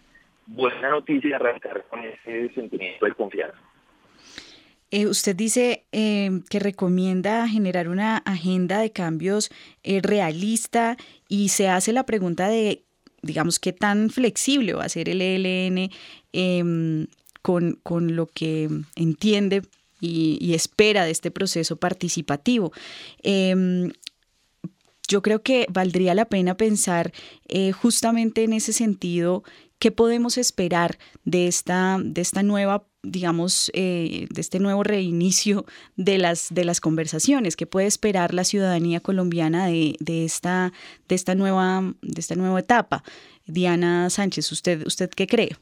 [0.46, 3.58] Buena noticia arrancar con ese sentimiento de confianza.
[4.90, 9.50] Eh, usted dice eh, que recomienda generar una agenda de cambios
[9.84, 10.96] realista
[11.28, 12.82] y se hace la pregunta de,
[13.22, 15.90] digamos, qué tan flexible va a ser el ELN
[16.32, 17.06] em,
[17.42, 19.62] con, con, lo que entiende
[20.00, 22.72] y, espera de este proceso participativo.
[23.22, 23.92] Em,
[25.10, 27.12] yo creo que valdría la pena pensar
[27.48, 29.42] eh, justamente en ese sentido
[29.80, 35.64] qué podemos esperar de esta, de esta nueva digamos, eh, de este nuevo reinicio
[35.96, 40.74] de las, de las conversaciones, qué puede esperar la ciudadanía colombiana de, de, esta,
[41.08, 43.02] de, esta nueva, de esta nueva etapa.
[43.46, 45.56] Diana Sánchez, ¿usted, ¿usted qué cree?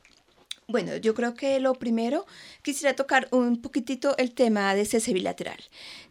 [0.71, 2.27] Bueno, yo creo que lo primero
[2.61, 5.57] quisiera tocar un poquitito el tema de cese bilateral.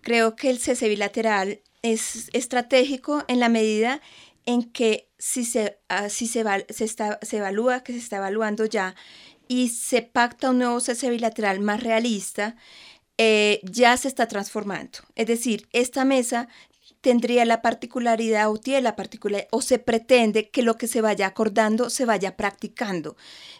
[0.02, 4.02] Creo que el cese bilateral es estratégico en la medida
[4.48, 8.66] en que si se, ah, si se, se, está, se evalúa, que se está evaluando
[8.66, 8.96] ya,
[9.48, 12.56] y se pacta un nuevo cese bilateral más realista,
[13.20, 15.00] eh, ya se está transformando.
[15.14, 16.50] Es decir, esta mesa
[17.08, 21.28] tendría la particularidad o tiene la particularidad o se pretende que lo que se vaya
[21.28, 23.16] acordando se vaya practicando.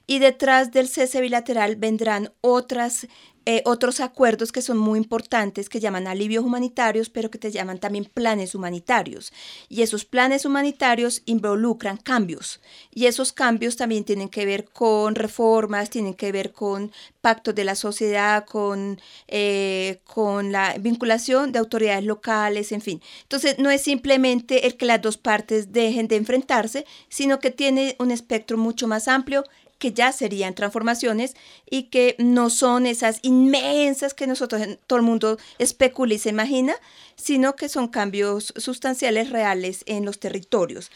[0.06, 3.08] Y detrás del cese bilateral vendrán otras
[3.50, 7.80] eh, otros acuerdos que son muy importantes que llaman alivios humanitarios, pero que te llaman
[7.80, 9.32] también planes humanitarios.
[9.70, 12.60] Y esos planes humanitarios involucran cambios.
[12.92, 16.92] Y esos cambios también tienen que ver con reformas, tienen que ver con
[17.22, 23.02] pactos de la sociedad, con, eh, con la vinculación de autoridades locales, en fin.
[23.22, 27.96] Entonces, no es simplemente el que las dos partes dejen de enfrentarse, sino que tiene
[27.98, 29.46] un espectro mucho más amplio
[29.78, 31.36] que ya serían transformaciones
[31.70, 36.76] y que no son esas inmensas que nosotros, todo el mundo especula y se imagina,
[37.16, 40.92] sino que son cambios sustanciales reales en los territorios.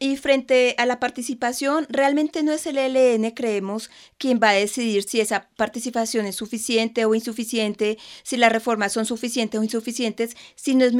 [0.00, 5.04] Y frente a la participación, realmente no es el ELN, creemos, quien va a decidir
[5.04, 10.84] si esa participación es suficiente o insuficiente, si las reformas son suficientes o insuficientes, sino
[10.84, 10.94] es,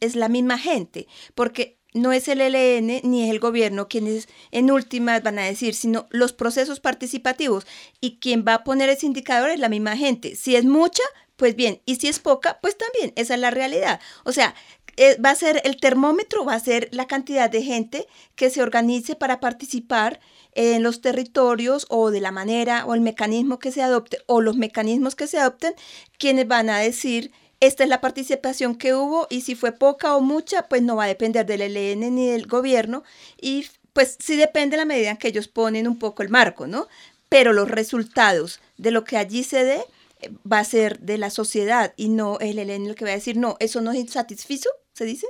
[0.00, 4.70] es la misma gente, porque no es el ELN ni es el gobierno quienes en
[4.70, 7.66] últimas van a decir, sino los procesos participativos.
[8.00, 10.36] Y quien va a poner ese indicador es la misma gente.
[10.36, 11.02] Si es mucha,
[11.36, 14.00] pues bien, y si es poca, pues también, esa es la realidad.
[14.24, 14.54] O sea,
[14.96, 18.62] eh, va a ser el termómetro, va a ser la cantidad de gente que se
[18.62, 20.20] organice para participar
[20.52, 24.56] en los territorios o de la manera o el mecanismo que se adopte o los
[24.56, 25.74] mecanismos que se adopten,
[26.18, 30.20] quienes van a decir esta es la participación que hubo y si fue poca o
[30.20, 33.04] mucha, pues no va a depender del ELN ni del gobierno
[33.40, 36.66] y pues sí depende de la medida en que ellos ponen un poco el marco,
[36.66, 36.88] ¿no?
[37.28, 39.84] Pero los resultados de lo que allí se dé
[40.20, 43.14] eh, va a ser de la sociedad y no el ELN el que va a
[43.14, 45.26] decir, no, eso no es insatisfizo, se dice,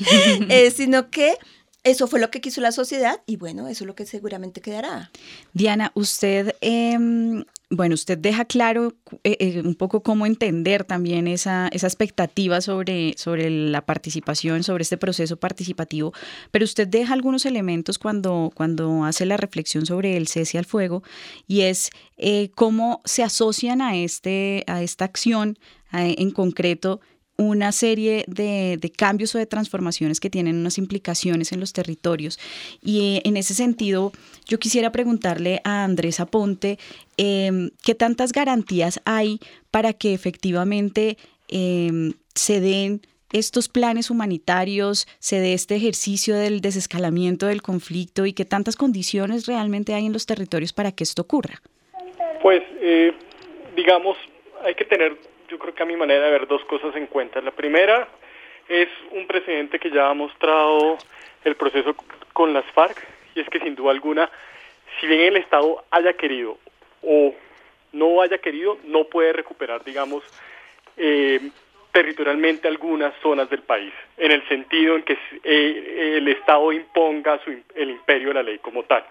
[0.48, 1.36] eh, sino que
[1.84, 5.10] eso fue lo que quiso la sociedad y bueno, eso es lo que seguramente quedará.
[5.52, 11.68] Diana, usted, em, bueno, usted deja claro eh, eh, un poco cómo entender también esa,
[11.68, 16.14] esa expectativa sobre, sobre la participación, sobre este proceso participativo,
[16.50, 21.02] pero usted deja algunos elementos cuando, cuando hace la reflexión sobre el cese al fuego
[21.46, 25.58] y es eh, cómo se asocian a, este, a esta acción
[25.96, 27.00] en concreto
[27.36, 32.38] una serie de, cambios o de transformaciones que tienen unas implicaciones en los territorios.
[32.80, 34.12] Y eh, en ese sentido,
[34.46, 36.78] yo quisiera preguntarle a Andrés Aponte
[37.16, 41.16] em, qué tantas garantías hay para que efectivamente
[41.48, 43.00] em, se den
[43.32, 49.46] estos planes humanitarios, se dé este ejercicio del desescalamiento del conflicto y qué tantas condiciones
[49.46, 51.60] realmente hay en los territorios para que esto ocurra.
[52.40, 53.12] Pues, eh,
[53.74, 54.16] digamos,
[54.64, 55.18] hay que tener
[55.54, 57.40] yo creo que a mi manera de ver dos cosas en cuenta.
[57.40, 58.08] La primera
[58.68, 60.98] es un precedente que ya ha mostrado
[61.44, 61.94] el proceso
[62.32, 63.00] con las FARC
[63.36, 64.28] y es que sin duda alguna,
[64.98, 66.58] si bien el Estado haya querido
[67.02, 67.32] o
[67.92, 70.24] no haya querido, no puede recuperar, digamos,
[70.96, 71.38] eh,
[71.92, 77.52] territorialmente algunas zonas del país, en el sentido en que eh, el Estado imponga su,
[77.76, 79.04] el imperio de la ley como tal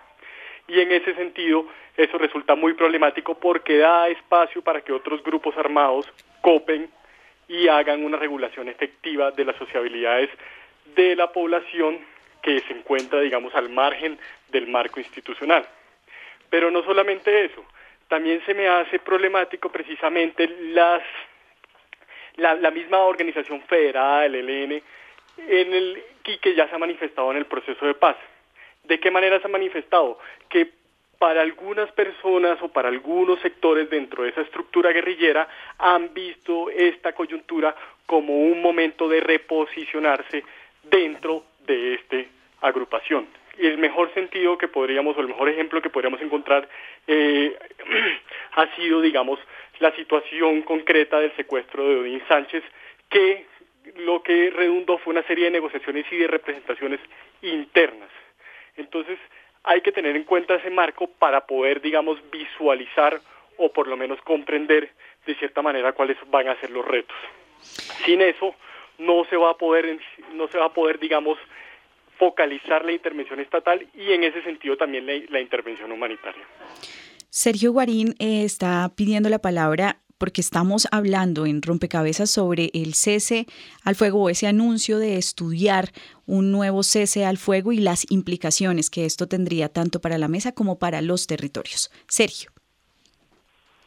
[0.68, 1.68] y en ese sentido
[1.98, 6.08] eso resulta muy problemático porque da espacio para que otros grupos armados
[6.44, 6.92] copen
[7.48, 10.30] y hagan una regulación efectiva de las sociabilidades
[10.96, 12.00] de la población
[12.42, 14.20] que se encuentra, digamos, al margen
[14.50, 15.66] del marco institucional.
[16.50, 17.66] Pero no solamente eso,
[18.10, 21.02] también se me hace problemático precisamente las,
[22.36, 24.84] la, misma organización federada del ELN
[25.38, 28.18] en el, que ya se ha manifestado en el proceso de paz.
[28.84, 30.20] ¿De qué manera se ha manifestado?
[30.50, 30.83] Que
[31.24, 35.48] para algunas personas o para algunos sectores dentro de esa estructura guerrillera
[35.78, 37.74] han visto esta coyuntura
[38.06, 40.44] como un momento de reposicionarse
[40.84, 42.18] dentro de esta
[42.60, 43.26] agrupación.
[43.58, 46.68] El mejor sentido que podríamos, o el mejor ejemplo que podríamos encontrar,
[47.08, 47.58] eh,
[48.56, 49.40] ha sido, digamos,
[49.80, 52.66] la situación concreta del secuestro de Odín Sánchez,
[53.10, 53.46] que
[53.96, 57.00] lo que redundó fue una serie de negociaciones y de representaciones
[57.42, 58.10] internas.
[58.76, 59.18] Entonces,
[59.64, 63.20] hay que tener en cuenta ese marco para poder, digamos, visualizar
[63.58, 64.92] o por lo menos comprender
[65.26, 67.16] de cierta manera cuáles van a ser los retos.
[68.06, 68.56] Sin eso,
[68.98, 70.00] no se va a poder,
[70.34, 71.38] no se va a poder, digamos,
[72.18, 76.44] focalizar la intervención estatal y en ese sentido también la, intervención humanitaria.
[77.30, 83.46] Sergio Guarín eh, está pidiendo la palabra porque estamos hablando en rompecabezas sobre el cese
[83.84, 85.90] al fuego ese anuncio de estudiar
[86.26, 90.54] un nuevo cese al fuego y las implicaciones que esto tendría tanto para la mesa
[90.54, 91.92] como para los territorios.
[92.08, 92.52] Sergio.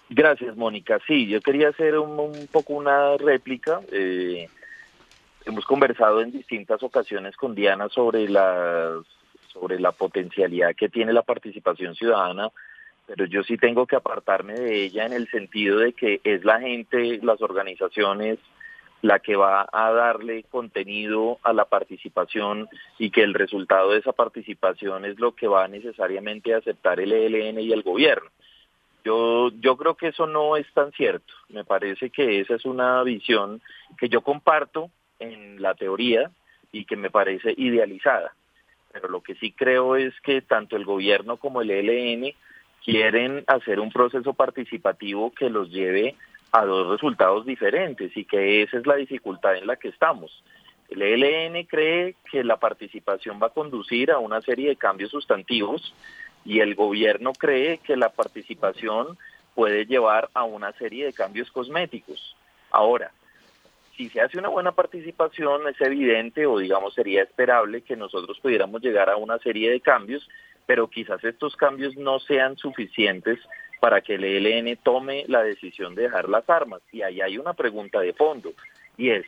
[0.09, 1.01] Gracias, Mónica.
[1.07, 3.81] Sí, yo quería hacer un, poco una réplica.
[3.91, 4.49] Eh,
[5.45, 8.29] hemos conversado en distintas ocasiones con Diana sobre
[9.53, 12.51] sobre la potencialidad que tiene la participación ciudadana
[13.07, 16.61] pero yo sí tengo que apartarme de ella en el sentido de que es la
[16.61, 18.39] gente, las organizaciones,
[19.03, 22.69] la que va a darle contenido a la participación
[22.99, 27.13] y que el resultado de esa participación es lo que va necesariamente a aceptar el
[27.13, 28.31] ELN y el gobierno.
[29.05, 31.33] Yo yo creo que eso no es tan cierto.
[31.49, 33.61] Me parece que esa es una visión
[33.99, 36.31] que yo comparto en la teoría
[36.73, 38.35] y que me parece idealizada.
[38.93, 42.33] Pero lo que sí creo es que tanto el gobierno como el ELN
[42.85, 46.17] quieren hacer un proceso participativo que los lleve
[46.57, 50.43] a dos resultados diferentes y que esa es la dificultad en la que estamos.
[50.89, 55.95] El ELN cree que la participación va a conducir a una serie de cambios sustantivos
[56.45, 59.19] y el gobierno cree que la participación
[59.55, 62.37] puede llevar a una serie de cambios cosméticos.
[62.71, 63.11] Ahora,
[63.97, 68.81] si se hace una buena participación, es evidente o digamos sería esperable que nosotros pudiéramos
[68.81, 70.27] llegar a una serie de cambios,
[70.65, 73.41] pero quizás estos cambios no sean suficientes
[73.81, 76.83] para que el ELN tome la decisión de dejar las armas.
[76.93, 78.53] Y ahí hay una pregunta de fondo,
[78.97, 79.27] y es,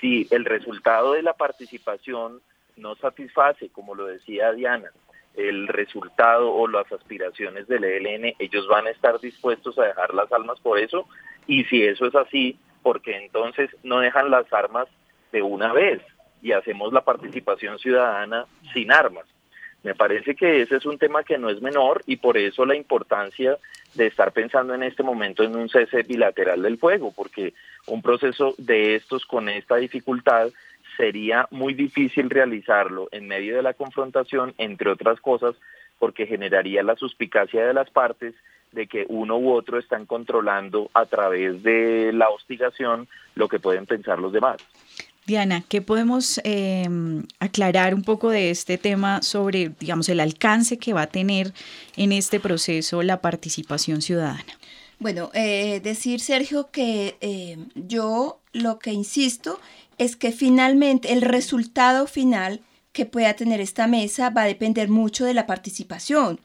[0.00, 2.40] si el resultado de la participación
[2.76, 4.90] no satisface, como lo decía Diana,
[5.34, 10.30] el resultado o las aspiraciones del ELN, ellos van a estar dispuestos a dejar las
[10.32, 11.06] armas por eso,
[11.46, 14.88] y si eso es así, porque entonces no dejan las armas
[15.32, 16.02] de una vez
[16.42, 19.24] y hacemos la participación ciudadana sin armas.
[19.82, 22.76] Me parece que ese es un tema que no es menor y por eso la
[22.76, 23.58] importancia
[23.94, 27.54] de estar pensando en este momento en un cese bilateral del fuego, porque
[27.86, 30.48] un proceso de estos con esta dificultad
[30.96, 35.56] sería muy difícil realizarlo en medio de la confrontación, entre otras cosas,
[35.98, 38.34] porque generaría la suspicacia de las partes
[38.72, 43.86] de que uno u otro están controlando a través de la hostigación lo que pueden
[43.86, 44.56] pensar los demás.
[45.26, 50.92] Diana, ¿qué podemos em, aclarar un poco de este tema sobre, digamos, el alcance que
[50.92, 51.54] va a tener
[51.96, 54.58] en este proceso la participación ciudadana?
[54.98, 59.58] Bueno, eh, decir, Sergio, que eh, yo lo que insisto
[59.98, 62.60] es que finalmente el resultado final
[62.92, 66.38] que pueda tener esta mesa va a depender mucho de la participación.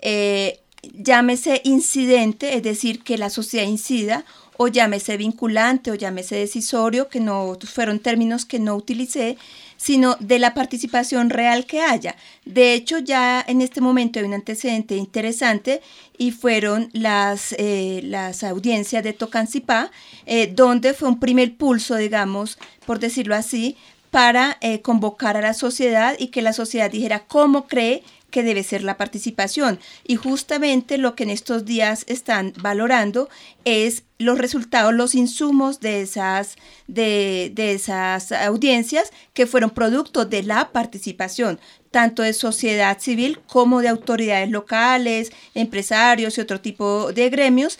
[0.00, 0.60] Eh,
[0.94, 4.24] llámese incidente, es decir, que la sociedad incida,
[4.58, 9.38] o llámese vinculante o llámese decisorio, que no fueron términos que no utilicé,
[9.76, 12.16] sino de la participación real que haya.
[12.44, 15.80] De hecho, ya en este momento hay un antecedente interesante
[16.18, 19.92] y fueron las, eh, las audiencias de Tocancipá,
[20.26, 23.76] eh, donde fue un primer pulso, digamos, por decirlo así,
[24.10, 28.62] para eh, convocar a la sociedad y que la sociedad dijera cómo cree que debe
[28.62, 29.78] ser la participación.
[30.06, 33.28] Y justamente lo que en estos días están valorando
[33.64, 36.56] es los resultados, los insumos de esas,
[36.86, 41.60] de, esas audiencias que fueron producto de la participación,
[41.90, 47.78] tanto de sociedad civil como de autoridades locales, empresarios y otro tipo de gremios.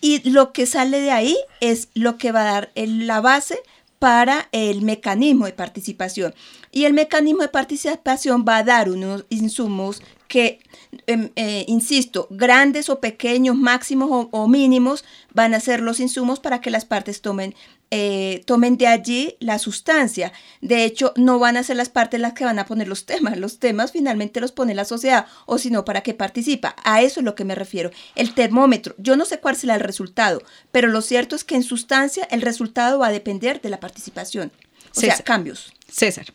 [0.00, 3.58] Y lo que sale de ahí es lo que va a dar la base
[3.98, 6.34] para el mecanismo de participación.
[6.70, 10.60] Y el mecanismo de participación va a dar unos insumos que,
[11.06, 16.60] em, eh, insisto, grandes o pequeños, máximos o, mínimos, van a ser los insumos para
[16.60, 17.54] que las partes tomen,
[17.90, 20.32] eh, tomen de allí la sustancia.
[20.60, 23.38] De hecho, no van a ser las partes las que van a poner los temas.
[23.38, 26.76] Los temas finalmente los pone la sociedad, o si no, para qué participa.
[26.84, 27.90] A eso es lo que me refiero.
[28.14, 31.62] El termómetro, yo no sé cuál será el resultado, pero lo cierto es que en
[31.62, 34.52] sustancia el resultado va a depender de la participación.
[34.94, 35.72] O sea, cambios.
[35.90, 36.26] César.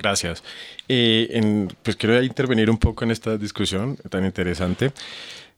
[0.00, 0.42] Gracias.
[0.88, 4.92] Eh, pues quiero intervenir un poco en esta discusión tan interesante,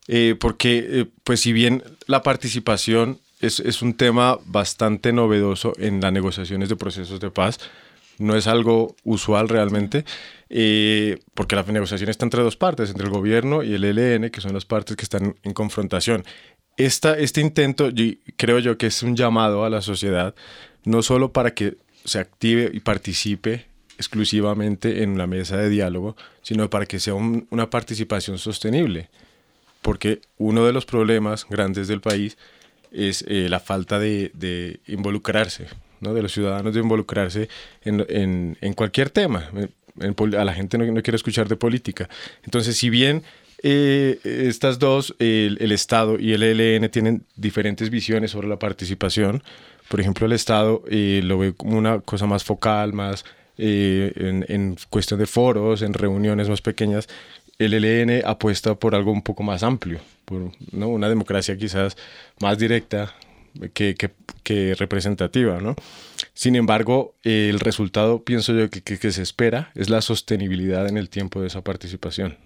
[0.09, 6.01] eh, porque eh, pues si bien la participación es, es, un tema bastante novedoso en
[6.01, 7.57] las negociaciones de procesos de paz,
[8.17, 10.03] no es algo usual realmente,
[11.33, 14.53] porque la negociación está entre dos partes, entre el gobierno y el ELN, que son
[14.53, 16.23] las partes que están en confrontación.
[16.77, 17.89] Esta, este intento
[18.37, 20.35] creo yo que es un llamado a la sociedad,
[20.83, 26.69] no solo para que se active y participe exclusivamente en la mesa de diálogo, sino
[26.69, 29.09] para que sea una participación sostenible.
[29.81, 32.37] Porque uno de los problemas grandes del país
[32.91, 35.67] es eh, la falta de, involucrarse,
[35.99, 36.13] ¿no?
[36.13, 37.49] de los ciudadanos de involucrarse
[37.83, 39.49] en, cualquier tema.
[39.99, 42.07] a la gente no, quiere escuchar de política.
[42.43, 43.23] Entonces, si bien
[43.61, 49.43] eh, estas dos, el, Estado y el ELN, tienen diferentes visiones sobre la participación,
[49.89, 53.25] por ejemplo, el Estado eh, lo ve como una cosa más focal, más
[53.57, 57.07] eh, en, cuestión de foros, en reuniones más pequeñas,
[57.59, 60.87] el ELN apuesta por algo un poco más amplio, por ¿no?
[60.89, 61.95] una democracia quizás
[62.39, 63.13] más directa
[63.73, 65.61] que, representativa.
[65.61, 65.75] ¿no?
[66.33, 71.41] Sin embargo, el resultado, pienso yo, que se espera es la sostenibilidad en el tiempo
[71.41, 72.37] de esa participación.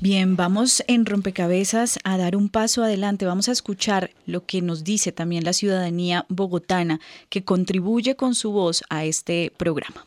[0.00, 3.26] Bien, vamos en rompecabezas a dar un paso adelante.
[3.26, 8.50] Vamos a escuchar lo que nos dice también la ciudadanía bogotana que contribuye con su
[8.52, 10.06] voz a este programa.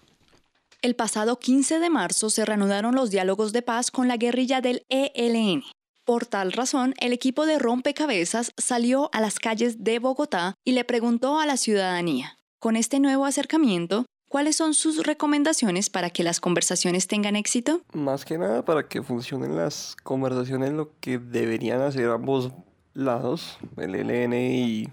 [0.84, 4.84] El pasado 15 de marzo se reanudaron los diálogos de paz con la guerrilla del
[4.90, 5.64] ELN.
[6.04, 10.84] Por tal razón, el equipo de rompecabezas salió a las calles de Bogotá y le
[10.84, 16.42] preguntó a la ciudadanía, con este nuevo acercamiento, ¿cuáles son sus recomendaciones para que las
[16.42, 17.80] conversaciones tengan éxito?
[17.94, 22.52] Más que nada para que funcionen las conversaciones, lo que deberían hacer ambos
[22.94, 24.90] lados, el ELN y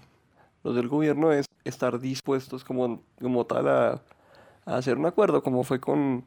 [0.63, 4.01] los del gobierno, es estar dispuestos como, como tal a,
[4.65, 6.25] a hacer un acuerdo, como fue con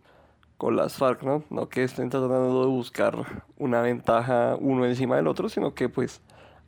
[0.57, 1.43] con las FARC, ¿no?
[1.51, 3.16] No que estén tratando de buscar
[3.59, 6.20] una ventaja uno encima del otro, sino que pues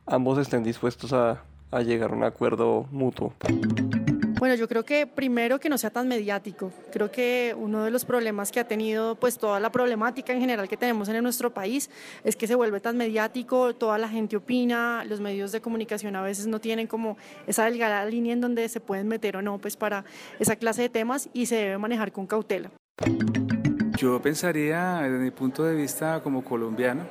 [0.05, 3.33] ambos estén dispuestos a, a llegar a un acuerdo mutuo.
[4.39, 6.71] Bueno, yo creo que primero que no sea tan mediático.
[6.91, 10.67] Creo que uno de los problemas que ha tenido pues toda la problemática en general
[10.67, 11.89] que tenemos en nuestro país
[12.23, 16.21] es que se vuelve tan mediático, toda la gente opina, los medios de comunicación a
[16.21, 17.17] veces no tienen como
[17.47, 20.05] esa delgada línea en donde se pueden meter o no pues para
[20.39, 22.69] esa clase de temas y se debe manejar con cautela.
[23.97, 27.07] Yo pensaría, desde mi punto de vista como colombiano,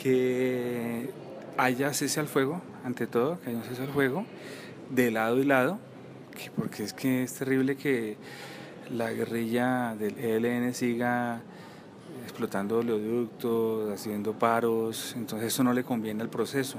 [0.00, 1.10] que
[1.56, 4.24] haya cese al fuego, ante todo, que haya un cese al fuego,
[4.90, 5.80] de lado y lado,
[6.56, 8.16] porque es que es terrible que
[8.90, 11.40] la guerrilla del ELN siga
[12.24, 16.78] explotando oleoductos, haciendo paros, entonces eso no le conviene al proceso.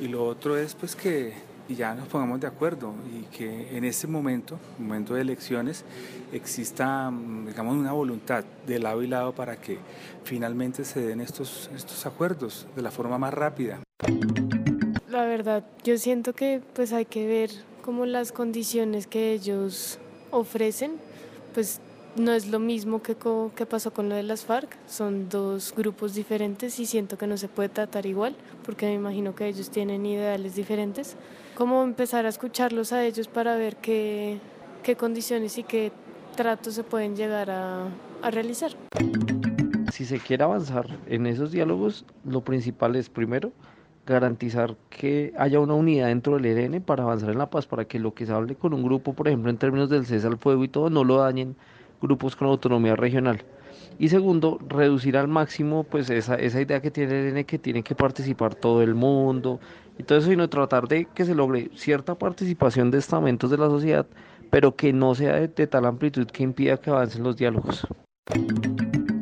[0.00, 1.34] Y lo otro es pues que
[1.74, 5.84] ya nos pongamos de acuerdo y que en este momento, momento de elecciones,
[6.32, 7.12] exista,
[7.46, 9.78] digamos, una voluntad de lado y lado para que
[10.24, 13.80] finalmente se den estos, estos acuerdos de la forma más rápida.
[15.08, 17.50] La verdad, yo siento que pues hay que ver
[17.82, 19.98] como las condiciones que ellos
[20.30, 20.92] ofrecen,
[21.54, 21.80] pues
[22.16, 23.16] no es lo mismo que,
[23.54, 27.36] que pasó con lo de las FARC, son dos grupos diferentes y siento que no
[27.36, 31.16] se puede tratar igual, porque me imagino que ellos tienen ideales diferentes
[31.60, 34.38] cómo empezar a escucharlos a ellos para ver qué,
[34.82, 35.92] qué condiciones y qué
[36.34, 37.86] tratos se pueden llegar a,
[38.22, 38.70] a realizar.
[39.92, 43.52] Si se quiere avanzar en esos diálogos, lo principal es primero
[44.06, 47.98] garantizar que haya una unidad dentro del ERN para avanzar en la paz, para que
[47.98, 50.64] lo que se hable con un grupo, por ejemplo, en términos del cese al fuego
[50.64, 51.56] y todo, no lo dañen
[52.00, 53.42] grupos con autonomía regional.
[53.98, 57.82] Y segundo, reducir al máximo pues esa, esa idea que tiene el ERN que tiene
[57.82, 59.60] que participar todo el mundo,
[60.00, 63.66] y todo eso, sino tratar de que se logre cierta participación de estamentos de la
[63.66, 64.06] sociedad,
[64.48, 67.86] pero que no sea de, tal amplitud que impida que avancen los diálogos.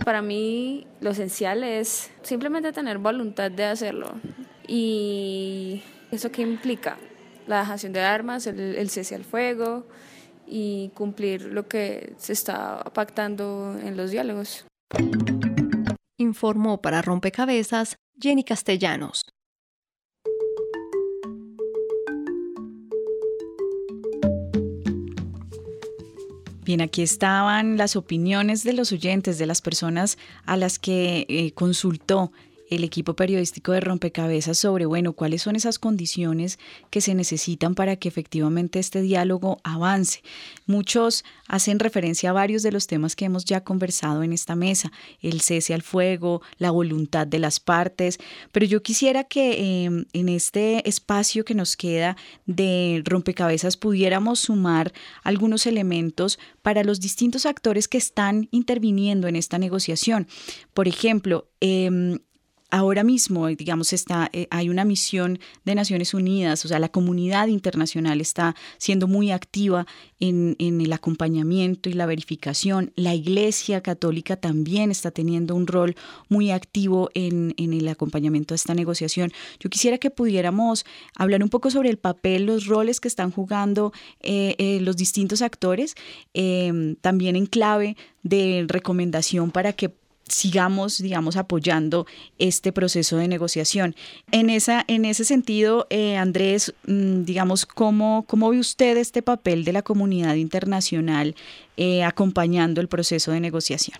[0.05, 4.13] Para mí lo esencial es simplemente tener voluntad de hacerlo.
[4.69, 6.99] ¿Y eso qué implica?
[7.47, 9.87] La dejación de armas, el, el cese al fuego
[10.47, 14.67] y cumplir lo que se está pactando en los diálogos.
[16.19, 19.23] Informó para Rompecabezas Jenny Castellanos.
[26.69, 31.53] Bien, aquí estaban las opiniones de los oyentes, de las personas a las que eh,
[31.53, 32.31] consultó
[32.71, 36.59] el equipo periodístico de Rompecabezas sobre, bueno, cuáles son esas condiciones
[36.91, 40.23] que se necesitan para que efectivamente este diálogo avance.
[40.67, 44.93] Muchos hacen referencia a varios de los temas que hemos ya conversado en esta mesa,
[45.21, 48.19] el cese al fuego, la voluntad de las partes,
[48.53, 52.17] pero yo quisiera que em, en este espacio que nos queda
[52.47, 54.93] de Rompecabezas pudiéramos sumar
[55.23, 60.27] algunos elementos para los distintos actores que están interviniendo en esta negociación.
[60.75, 62.19] Por ejemplo, eh,
[62.71, 67.49] ahora mismo, digamos, está, eh, hay una misión de Naciones Unidas, o sea, la comunidad
[67.49, 69.87] internacional está siendo muy activa
[70.21, 72.93] en, el acompañamiento y la verificación.
[72.95, 75.97] La Iglesia Católica también está teniendo un rol
[76.29, 79.33] muy activo en, el acompañamiento de esta negociación.
[79.61, 80.85] Yo quisiera que pudiéramos
[81.17, 85.43] hablar un poco sobre el papel, los roles que están jugando eh, eh, los distintos
[85.43, 85.95] actores,
[87.01, 89.93] también en clave de recomendación para que
[90.29, 92.07] sigamos, digamos, apoyando
[92.39, 93.95] este proceso de negociación.
[94.33, 99.65] En, esa, en ese sentido, eh, Andrés, mm, digamos, ¿cómo, ¿cómo ve usted este papel
[99.65, 101.35] de la comunidad internacional
[101.77, 103.99] eh, acompañando el proceso de negociación?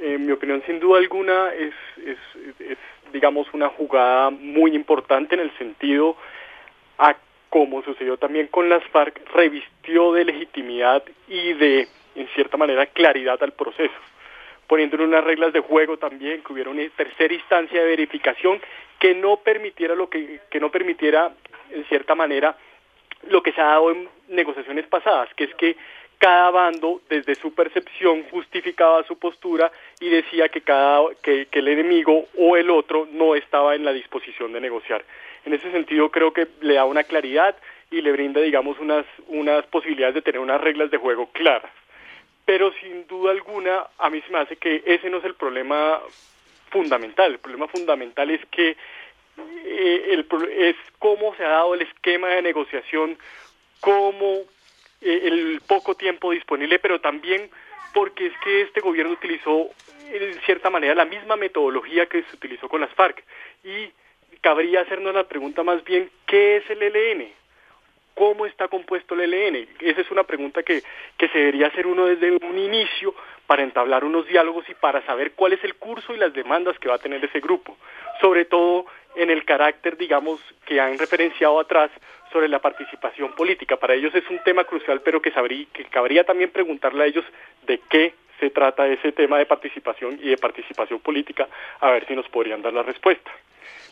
[0.00, 1.74] En mi opinión, sin duda alguna, es,
[2.04, 2.18] es,
[2.60, 2.78] es,
[3.12, 6.16] digamos, una jugada muy importante en el sentido
[6.98, 7.16] a
[7.48, 13.42] como sucedió también con las FARC, revistió de legitimidad y de, en cierta manera, claridad
[13.42, 13.92] al proceso
[14.72, 18.58] poniendo en unas reglas de juego también, que hubiera una tercera instancia de verificación
[18.98, 21.30] que no permitiera lo que, que no permitiera,
[21.70, 22.56] en cierta manera,
[23.28, 25.76] lo que se ha dado en negociaciones pasadas, que es que
[26.16, 29.70] cada bando desde su percepción justificaba su postura
[30.00, 33.92] y decía que cada que, que, el enemigo o el otro no estaba en la
[33.92, 35.04] disposición de negociar.
[35.44, 37.54] En ese sentido creo que le da una claridad
[37.90, 41.70] y le brinda digamos unas unas posibilidades de tener unas reglas de juego claras
[42.44, 46.00] pero sin duda alguna a mí se me hace que ese no es el problema
[46.70, 47.32] fundamental.
[47.32, 48.76] El problema fundamental es que
[49.64, 50.26] eh, el,
[50.56, 53.16] es cómo se ha dado el esquema de negociación,
[53.80, 54.42] cómo
[55.00, 57.50] eh, el poco tiempo disponible, pero también
[57.94, 59.70] porque es que este gobierno utilizó
[60.10, 63.22] en cierta manera la misma metodología que se utilizó con las FARC
[63.64, 63.90] y
[64.40, 67.32] cabría hacernos la pregunta más bien, ¿qué es el ELN?
[68.14, 69.68] ¿Cómo está compuesto el ELN?
[69.80, 70.82] Esa es una pregunta que,
[71.16, 73.14] que se debería hacer uno desde un inicio
[73.46, 76.88] para entablar unos diálogos y para saber cuál es el curso y las demandas que
[76.88, 77.76] va a tener ese grupo,
[78.20, 78.86] sobre todo
[79.16, 81.90] en el carácter, digamos, que han referenciado atrás
[82.32, 83.76] sobre la participación política.
[83.76, 87.24] Para ellos es un tema crucial, pero que, sabría, que cabría también preguntarle a ellos
[87.66, 91.48] de qué se trata ese tema de participación y de participación política,
[91.80, 93.30] a ver si nos podrían dar la respuesta.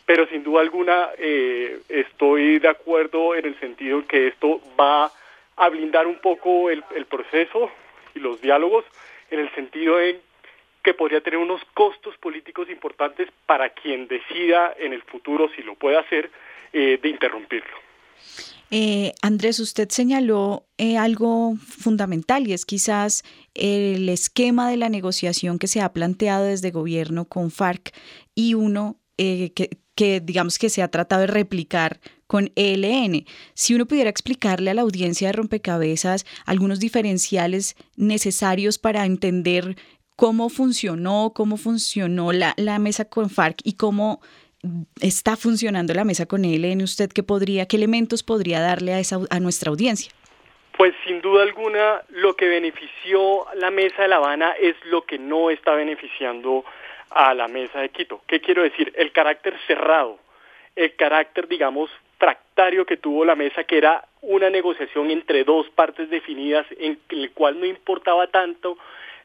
[0.05, 5.11] Pero sin duda alguna eh, estoy de acuerdo en el sentido en que esto va
[5.55, 7.71] a blindar un poco el, el proceso
[8.15, 8.83] y los diálogos,
[9.29, 10.17] en el sentido en
[10.83, 15.75] que podría tener unos costos políticos importantes para quien decida en el futuro, si lo
[15.75, 16.31] puede hacer,
[16.73, 17.77] eh, de interrumpirlo.
[18.71, 23.23] Eh, Andrés, usted señaló eh, algo fundamental y es quizás
[23.53, 27.93] el esquema de la negociación que se ha planteado desde gobierno con FARC
[28.33, 29.69] y uno que,
[30.01, 33.23] que digamos que se ha tratado de replicar con ELN.
[33.53, 39.75] Si uno pudiera explicarle a la audiencia de rompecabezas algunos diferenciales necesarios para entender
[40.15, 44.21] cómo funcionó, cómo funcionó la, la mesa con FARC y cómo
[44.99, 49.19] está funcionando la mesa con ELN, usted qué podría, qué elementos podría darle a, esa,
[49.29, 50.11] a nuestra audiencia.
[50.79, 55.19] Pues sin duda alguna lo que benefició la mesa de La Habana es lo que
[55.19, 56.65] no está beneficiando
[57.11, 58.21] a la mesa de Quito.
[58.27, 58.93] ¿Qué quiero decir?
[58.95, 60.19] El carácter cerrado,
[60.75, 66.09] el carácter, digamos, tractario que tuvo la mesa, que era una negociación entre dos partes
[66.09, 68.77] definidas, en el cual no importaba tanto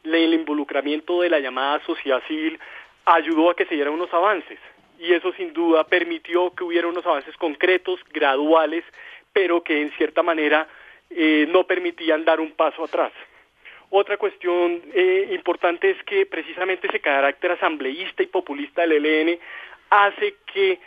[0.03, 2.59] el involucramiento de la llamada sociedad civil,
[3.05, 4.59] ayudó a que se dieran unos avances.
[4.99, 8.85] Y eso sin duda permitió que hubiera unos avances concretos, graduales,
[9.33, 10.67] pero que en cierta manera
[11.11, 13.13] eh, no permitían dar un paso atrás.
[13.91, 19.39] Otra cuestión eh, importante es que precisamente ese carácter asambleísta y populista del ELN
[19.91, 20.79] hace que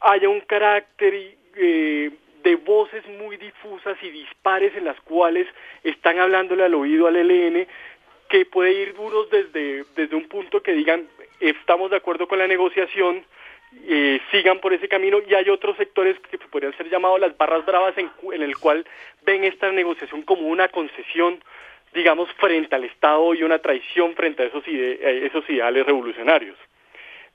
[0.00, 1.14] haya un carácter
[1.56, 2.10] eh,
[2.42, 5.48] de voces muy difusas y dispares en las cuales
[5.82, 7.66] están hablándole al oído al ELN,
[8.28, 11.08] que puede ir unos desde, desde un punto que digan
[11.40, 13.24] estamos de acuerdo con la negociación,
[13.88, 17.66] eh, sigan por ese camino y hay otros sectores que podrían ser llamados las barras
[17.66, 18.86] bravas en, en el cual
[19.22, 21.42] ven esta negociación como una concesión
[21.92, 26.56] digamos, frente al Estado y una traición frente a esos, esos ideales revolucionarios.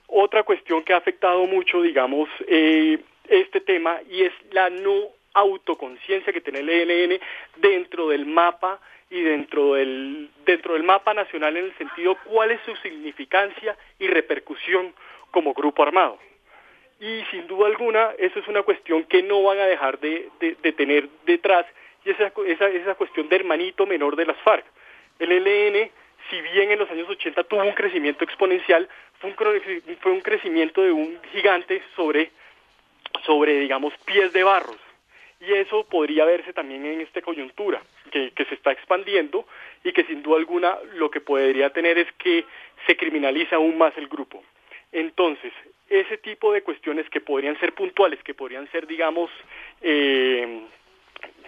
[0.08, 3.00] Otra cuestión que ha afectado mucho, digamos, eh,
[3.30, 7.20] este tema y es la no autoconciencia que tiene el ELN
[7.58, 8.80] dentro del mapa
[9.10, 14.08] y dentro del, dentro del mapa nacional en el sentido cuál es su significancia y
[14.08, 14.94] repercusión
[15.32, 16.20] como grupo armado.
[17.00, 20.72] Y sin duda alguna, eso es una cuestión que no van a dejar de, de
[20.74, 21.66] tener detrás
[22.06, 24.66] y esa, esa, esa cuestión de hermanito menor de las FARC.
[25.20, 25.92] El ELN,
[26.30, 28.88] si bien en los años 80 tuvo un crecimiento exponencial,
[29.20, 32.32] fue un, fue un crecimiento de un gigante sobre,
[33.26, 34.78] sobre, digamos, pies de barros.
[35.40, 37.82] Y eso podría verse también en esta coyuntura,
[38.12, 39.46] que, que se está expandiendo
[39.84, 42.46] y que sin duda alguna lo que podría tener es que
[42.86, 44.44] se criminaliza aún más el grupo.
[44.92, 45.54] Entonces,
[45.90, 49.30] ese tipo de cuestiones que podrían ser puntuales, que podrían ser, digamos,
[49.82, 50.62] eh,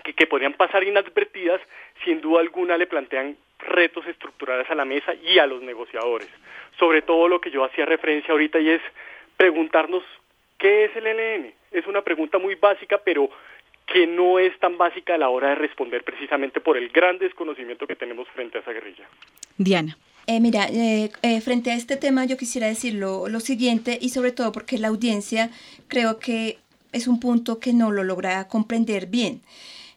[0.04, 1.62] que, podrían pasar inadvertidas,
[2.04, 6.28] sin duda alguna le plantean retos estructurales a la mesa y a los negociadores.
[6.78, 8.82] Sobre todo lo que yo hacía referencia ahorita y es
[9.38, 10.04] preguntarnos
[10.58, 11.54] qué es el ELN.
[11.72, 13.30] Es una pregunta muy básica, pero
[13.86, 17.88] que no es tan básica a la hora de responder precisamente por el gran desconocimiento
[17.88, 19.08] que tenemos frente a esa guerrilla.
[19.58, 19.98] Diana.
[20.26, 24.08] Eh, mira, eh, eh, frente a este tema yo quisiera decir lo, lo, siguiente y
[24.10, 25.50] sobre todo porque la audiencia
[25.90, 26.60] creo que
[26.94, 29.42] es un punto que no lo logra comprender bien.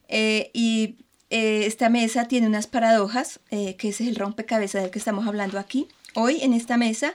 [0.08, 0.96] Eh, y
[1.30, 5.58] eh, esta mesa tiene unas paradojas, eh, que es el rompecabezas del que estamos hablando
[5.58, 7.14] aquí, hoy en esta mesa,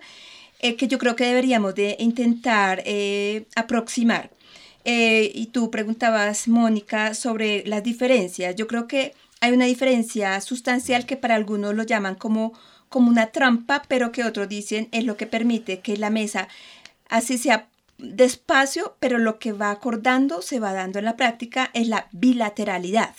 [0.60, 2.84] que yo creo que deberíamos de intentar
[3.56, 4.30] aproximar.
[4.84, 8.56] y tú preguntabas, Mónica, sobre las diferencias.
[8.56, 12.54] Yo creo que hay una diferencia sustancial que para algunos lo llaman como,
[12.89, 16.48] como una trampa, pero que otros dicen es lo que permite que la mesa
[17.10, 17.68] así sea
[18.02, 23.16] despacio, pero lo que va acordando, se va dando en la práctica, es la bilateralidad.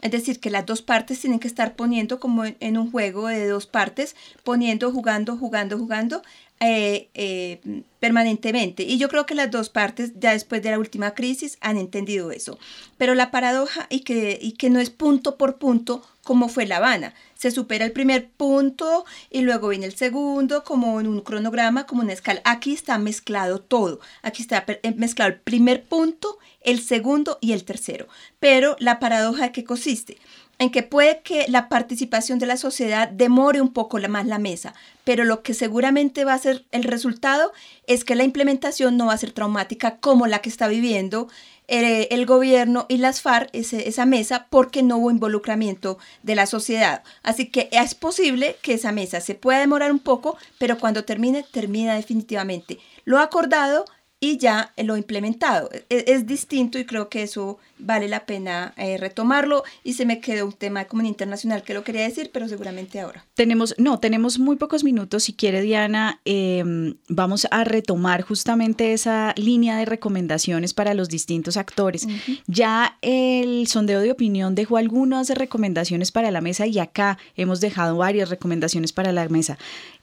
[0.00, 3.46] Es decir, que las dos partes tienen que estar poniendo como en un juego de
[3.46, 6.22] dos partes, poniendo, jugando, jugando, jugando,
[6.58, 7.60] eh, eh,
[8.00, 8.82] permanentemente.
[8.82, 12.32] Y yo creo que las dos partes, ya después de la última crisis, han entendido
[12.32, 12.58] eso.
[12.98, 16.76] Pero la paradoja y que, y que no es punto por punto como fue La
[16.78, 17.14] Habana.
[17.42, 22.02] Se supera el primer punto y luego viene el segundo, como en un cronograma, como
[22.02, 22.40] una escala.
[22.44, 23.98] Aquí está mezclado todo.
[24.22, 28.06] Aquí está eh, mezclado el primer punto, el segundo y el tercero.
[28.38, 30.18] Pero la paradoja de qué consiste
[30.60, 34.74] en que puede que la participación de la sociedad demore un poco más la mesa,
[35.02, 37.52] pero lo que seguramente va a ser el resultado
[37.88, 41.26] es que la implementación no va a ser traumática como la que está viviendo
[41.68, 47.02] eh, el gobierno y las FARC, esa mesa, porque no hubo involucramiento de la sociedad.
[47.22, 51.44] Así que es posible que esa mesa se pueda demorar un poco, pero cuando termine,
[51.50, 52.78] termina definitivamente.
[53.04, 53.84] Lo acordado
[54.22, 55.68] y ya lo implementado.
[55.88, 60.20] Es, es, distinto y creo que eso vale la pena eh, retomarlo y se me
[60.20, 63.24] quedó un tema de comunidad internacional que lo quería decir, pero seguramente ahora.
[63.34, 65.24] Tenemos, no, tenemos muy pocos minutos.
[65.24, 71.56] Si quiere, Diana, em, vamos a retomar justamente esa línea de recomendaciones para los distintos
[71.56, 72.06] actores.
[72.46, 77.96] Ya el sondeo de opinión dejó algunas recomendaciones para la mesa y acá hemos dejado
[77.96, 79.58] varias recomendaciones para la mesa.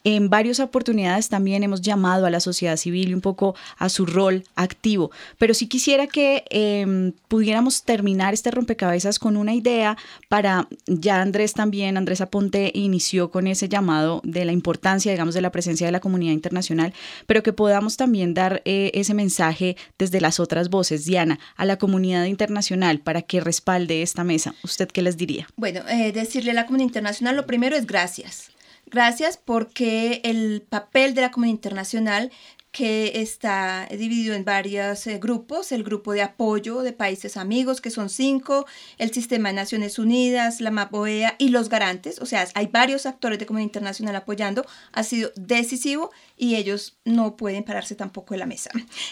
[0.06, 4.46] En varias oportunidades también hemos llamado a la sociedad civil un poco a su rol
[4.56, 9.98] activo, pero sí quisiera que eh, pudiéramos terminar este rompecabezas con una idea
[10.30, 15.42] para, ya Andrés también, Andrés Aponte inició con ese llamado de la importancia, digamos, de
[15.42, 16.94] la presencia de la comunidad internacional,
[17.28, 21.78] pero que podamos también dar eh, ese mensaje desde las otras voces, Diana, a la
[21.78, 24.56] comunidad internacional para que respalde esta mesa.
[24.64, 25.48] ¿Usted qué les diría?
[25.58, 28.52] Bueno, eh, decirle a la comunidad internacional, lo primero es gracias.
[28.92, 32.32] Gracias porque el papel de la comunidad internacional
[32.72, 37.90] que está dividido en varios eh, grupos, el grupo de apoyo de países amigos, que
[37.90, 38.68] son cinco,
[39.00, 43.40] el Sistema de Naciones Unidas, la MAPOEA y los garantes, o sea, hay varios actores
[43.40, 48.46] de comunidad internacional apoyando, ha sido decisivo y ellos no pueden pararse tampoco de la
[48.46, 48.70] mesa.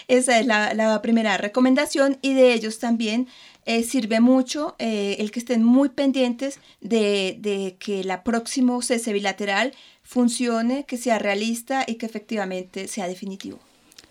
[0.08, 3.28] Esa es la, primera recomendación y de ellos también
[3.68, 9.12] eh, sirve mucho eh, el que estén muy pendientes de, de que la próximo cese
[9.12, 13.60] bilateral funcione, que sea realista y que efectivamente sea definitivo.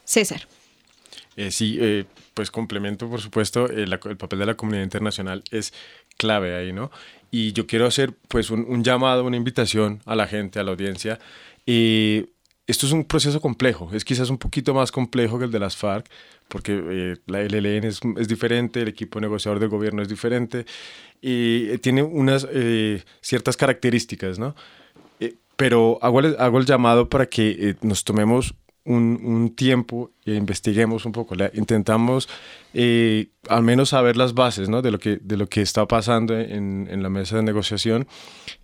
[0.06, 0.48] César.
[1.36, 2.06] Eh, sí, eh,
[2.36, 5.74] pues complemento, por supuesto, el, papel de la comunidad internacional es
[6.18, 6.92] clave ahí, ¿no?
[7.32, 11.20] Y yo quiero hacer pues un, llamado, una invitación a la gente, a la audiencia.
[11.66, 12.28] y
[12.68, 15.76] esto es un proceso complejo, es quizás un poquito más complejo que el de las
[15.76, 16.08] FARC,
[16.48, 20.66] porque eh, la LLN es, es, diferente, el equipo negociador del gobierno es diferente
[21.22, 22.48] y tiene unas
[23.22, 24.54] ciertas características, ¿no?
[25.58, 28.54] pero hago el, hago el llamado para que eh, nos tomemos
[28.86, 32.30] un, un, tiempo e investiguemos un poco, intentamos
[32.74, 34.82] eh, al menos saber las bases ¿no?
[34.82, 38.08] de, lo que, de lo que está pasando en, en la mesa de negociación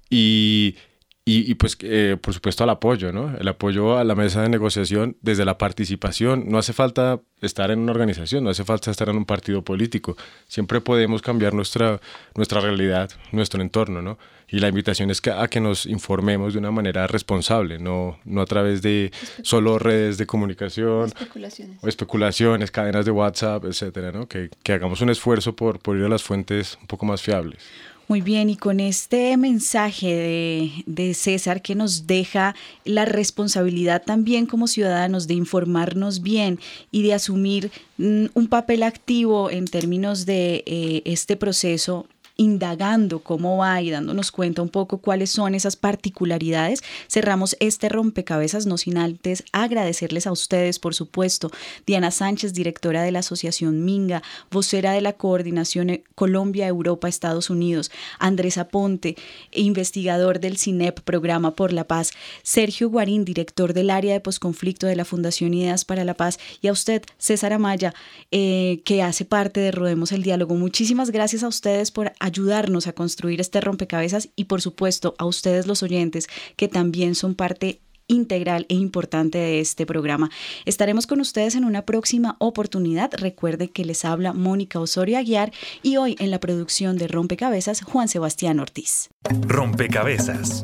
[0.10, 0.78] y
[1.26, 3.34] y, pues, eh, por supuesto, al apoyo, ¿no?
[3.38, 6.49] El apoyo a la mesa de negociación desde la participación.
[6.49, 10.17] No hace falta estar en una organización, no hace falta estar en un partido político.
[10.49, 12.01] Siempre podemos cambiar nuestra,
[12.36, 14.19] nuestra realidad, nuestro entorno, ¿no?
[14.49, 18.41] Y la invitación es que, a que nos informemos de una manera responsable, no, no
[18.41, 19.13] a través de
[19.43, 21.82] solo redes de comunicación especulaciones.
[21.82, 24.28] o especulaciones, cadenas de WhatsApp, etcétera, ¿no?
[24.28, 27.63] Que, que hagamos un esfuerzo por, por ir a las fuentes un poco más fiables.
[28.10, 34.68] Muy bien, y con este mensaje de, César que nos deja la responsabilidad también como
[34.68, 36.60] ciudadanos de informarnos bien
[36.91, 42.06] y de asumir mm, un papel activo en términos de eh, este proceso
[42.36, 48.66] indagando cómo va y dándonos cuenta un poco cuáles son esas particularidades, cerramos este rompecabezas,
[48.66, 51.52] no sin antes agradecerles a ustedes, por supuesto,
[51.86, 57.92] Diana Sánchez, directora de la Asociación Minga, vocera de la Coordinación Colombia, Europa, Estados Unidos,
[58.20, 59.16] Andrés Aponte,
[59.52, 62.12] investigador del CINEP, Programa por la Paz,
[62.42, 66.68] Sergio Guarín, director del área de posconflicto de la Fundación Ideas para la Paz, y
[66.68, 67.94] a usted, César Amaya,
[68.32, 70.56] eh, que hace parte de Rodemos el Diálogo.
[70.56, 75.67] Muchísimas gracias a ustedes por ayudarnos a construir este rompecabezas y por supuesto a ustedes
[75.67, 80.30] los oyentes que también son parte integral e importante de este programa.
[80.65, 83.11] Estaremos con ustedes en una próxima oportunidad.
[83.13, 85.51] Recuerde que les habla Mónica Osorio Aguiar
[85.82, 89.09] y hoy en la producción de Rompecabezas Juan Sebastián Ortiz.
[89.47, 90.63] Rompecabezas,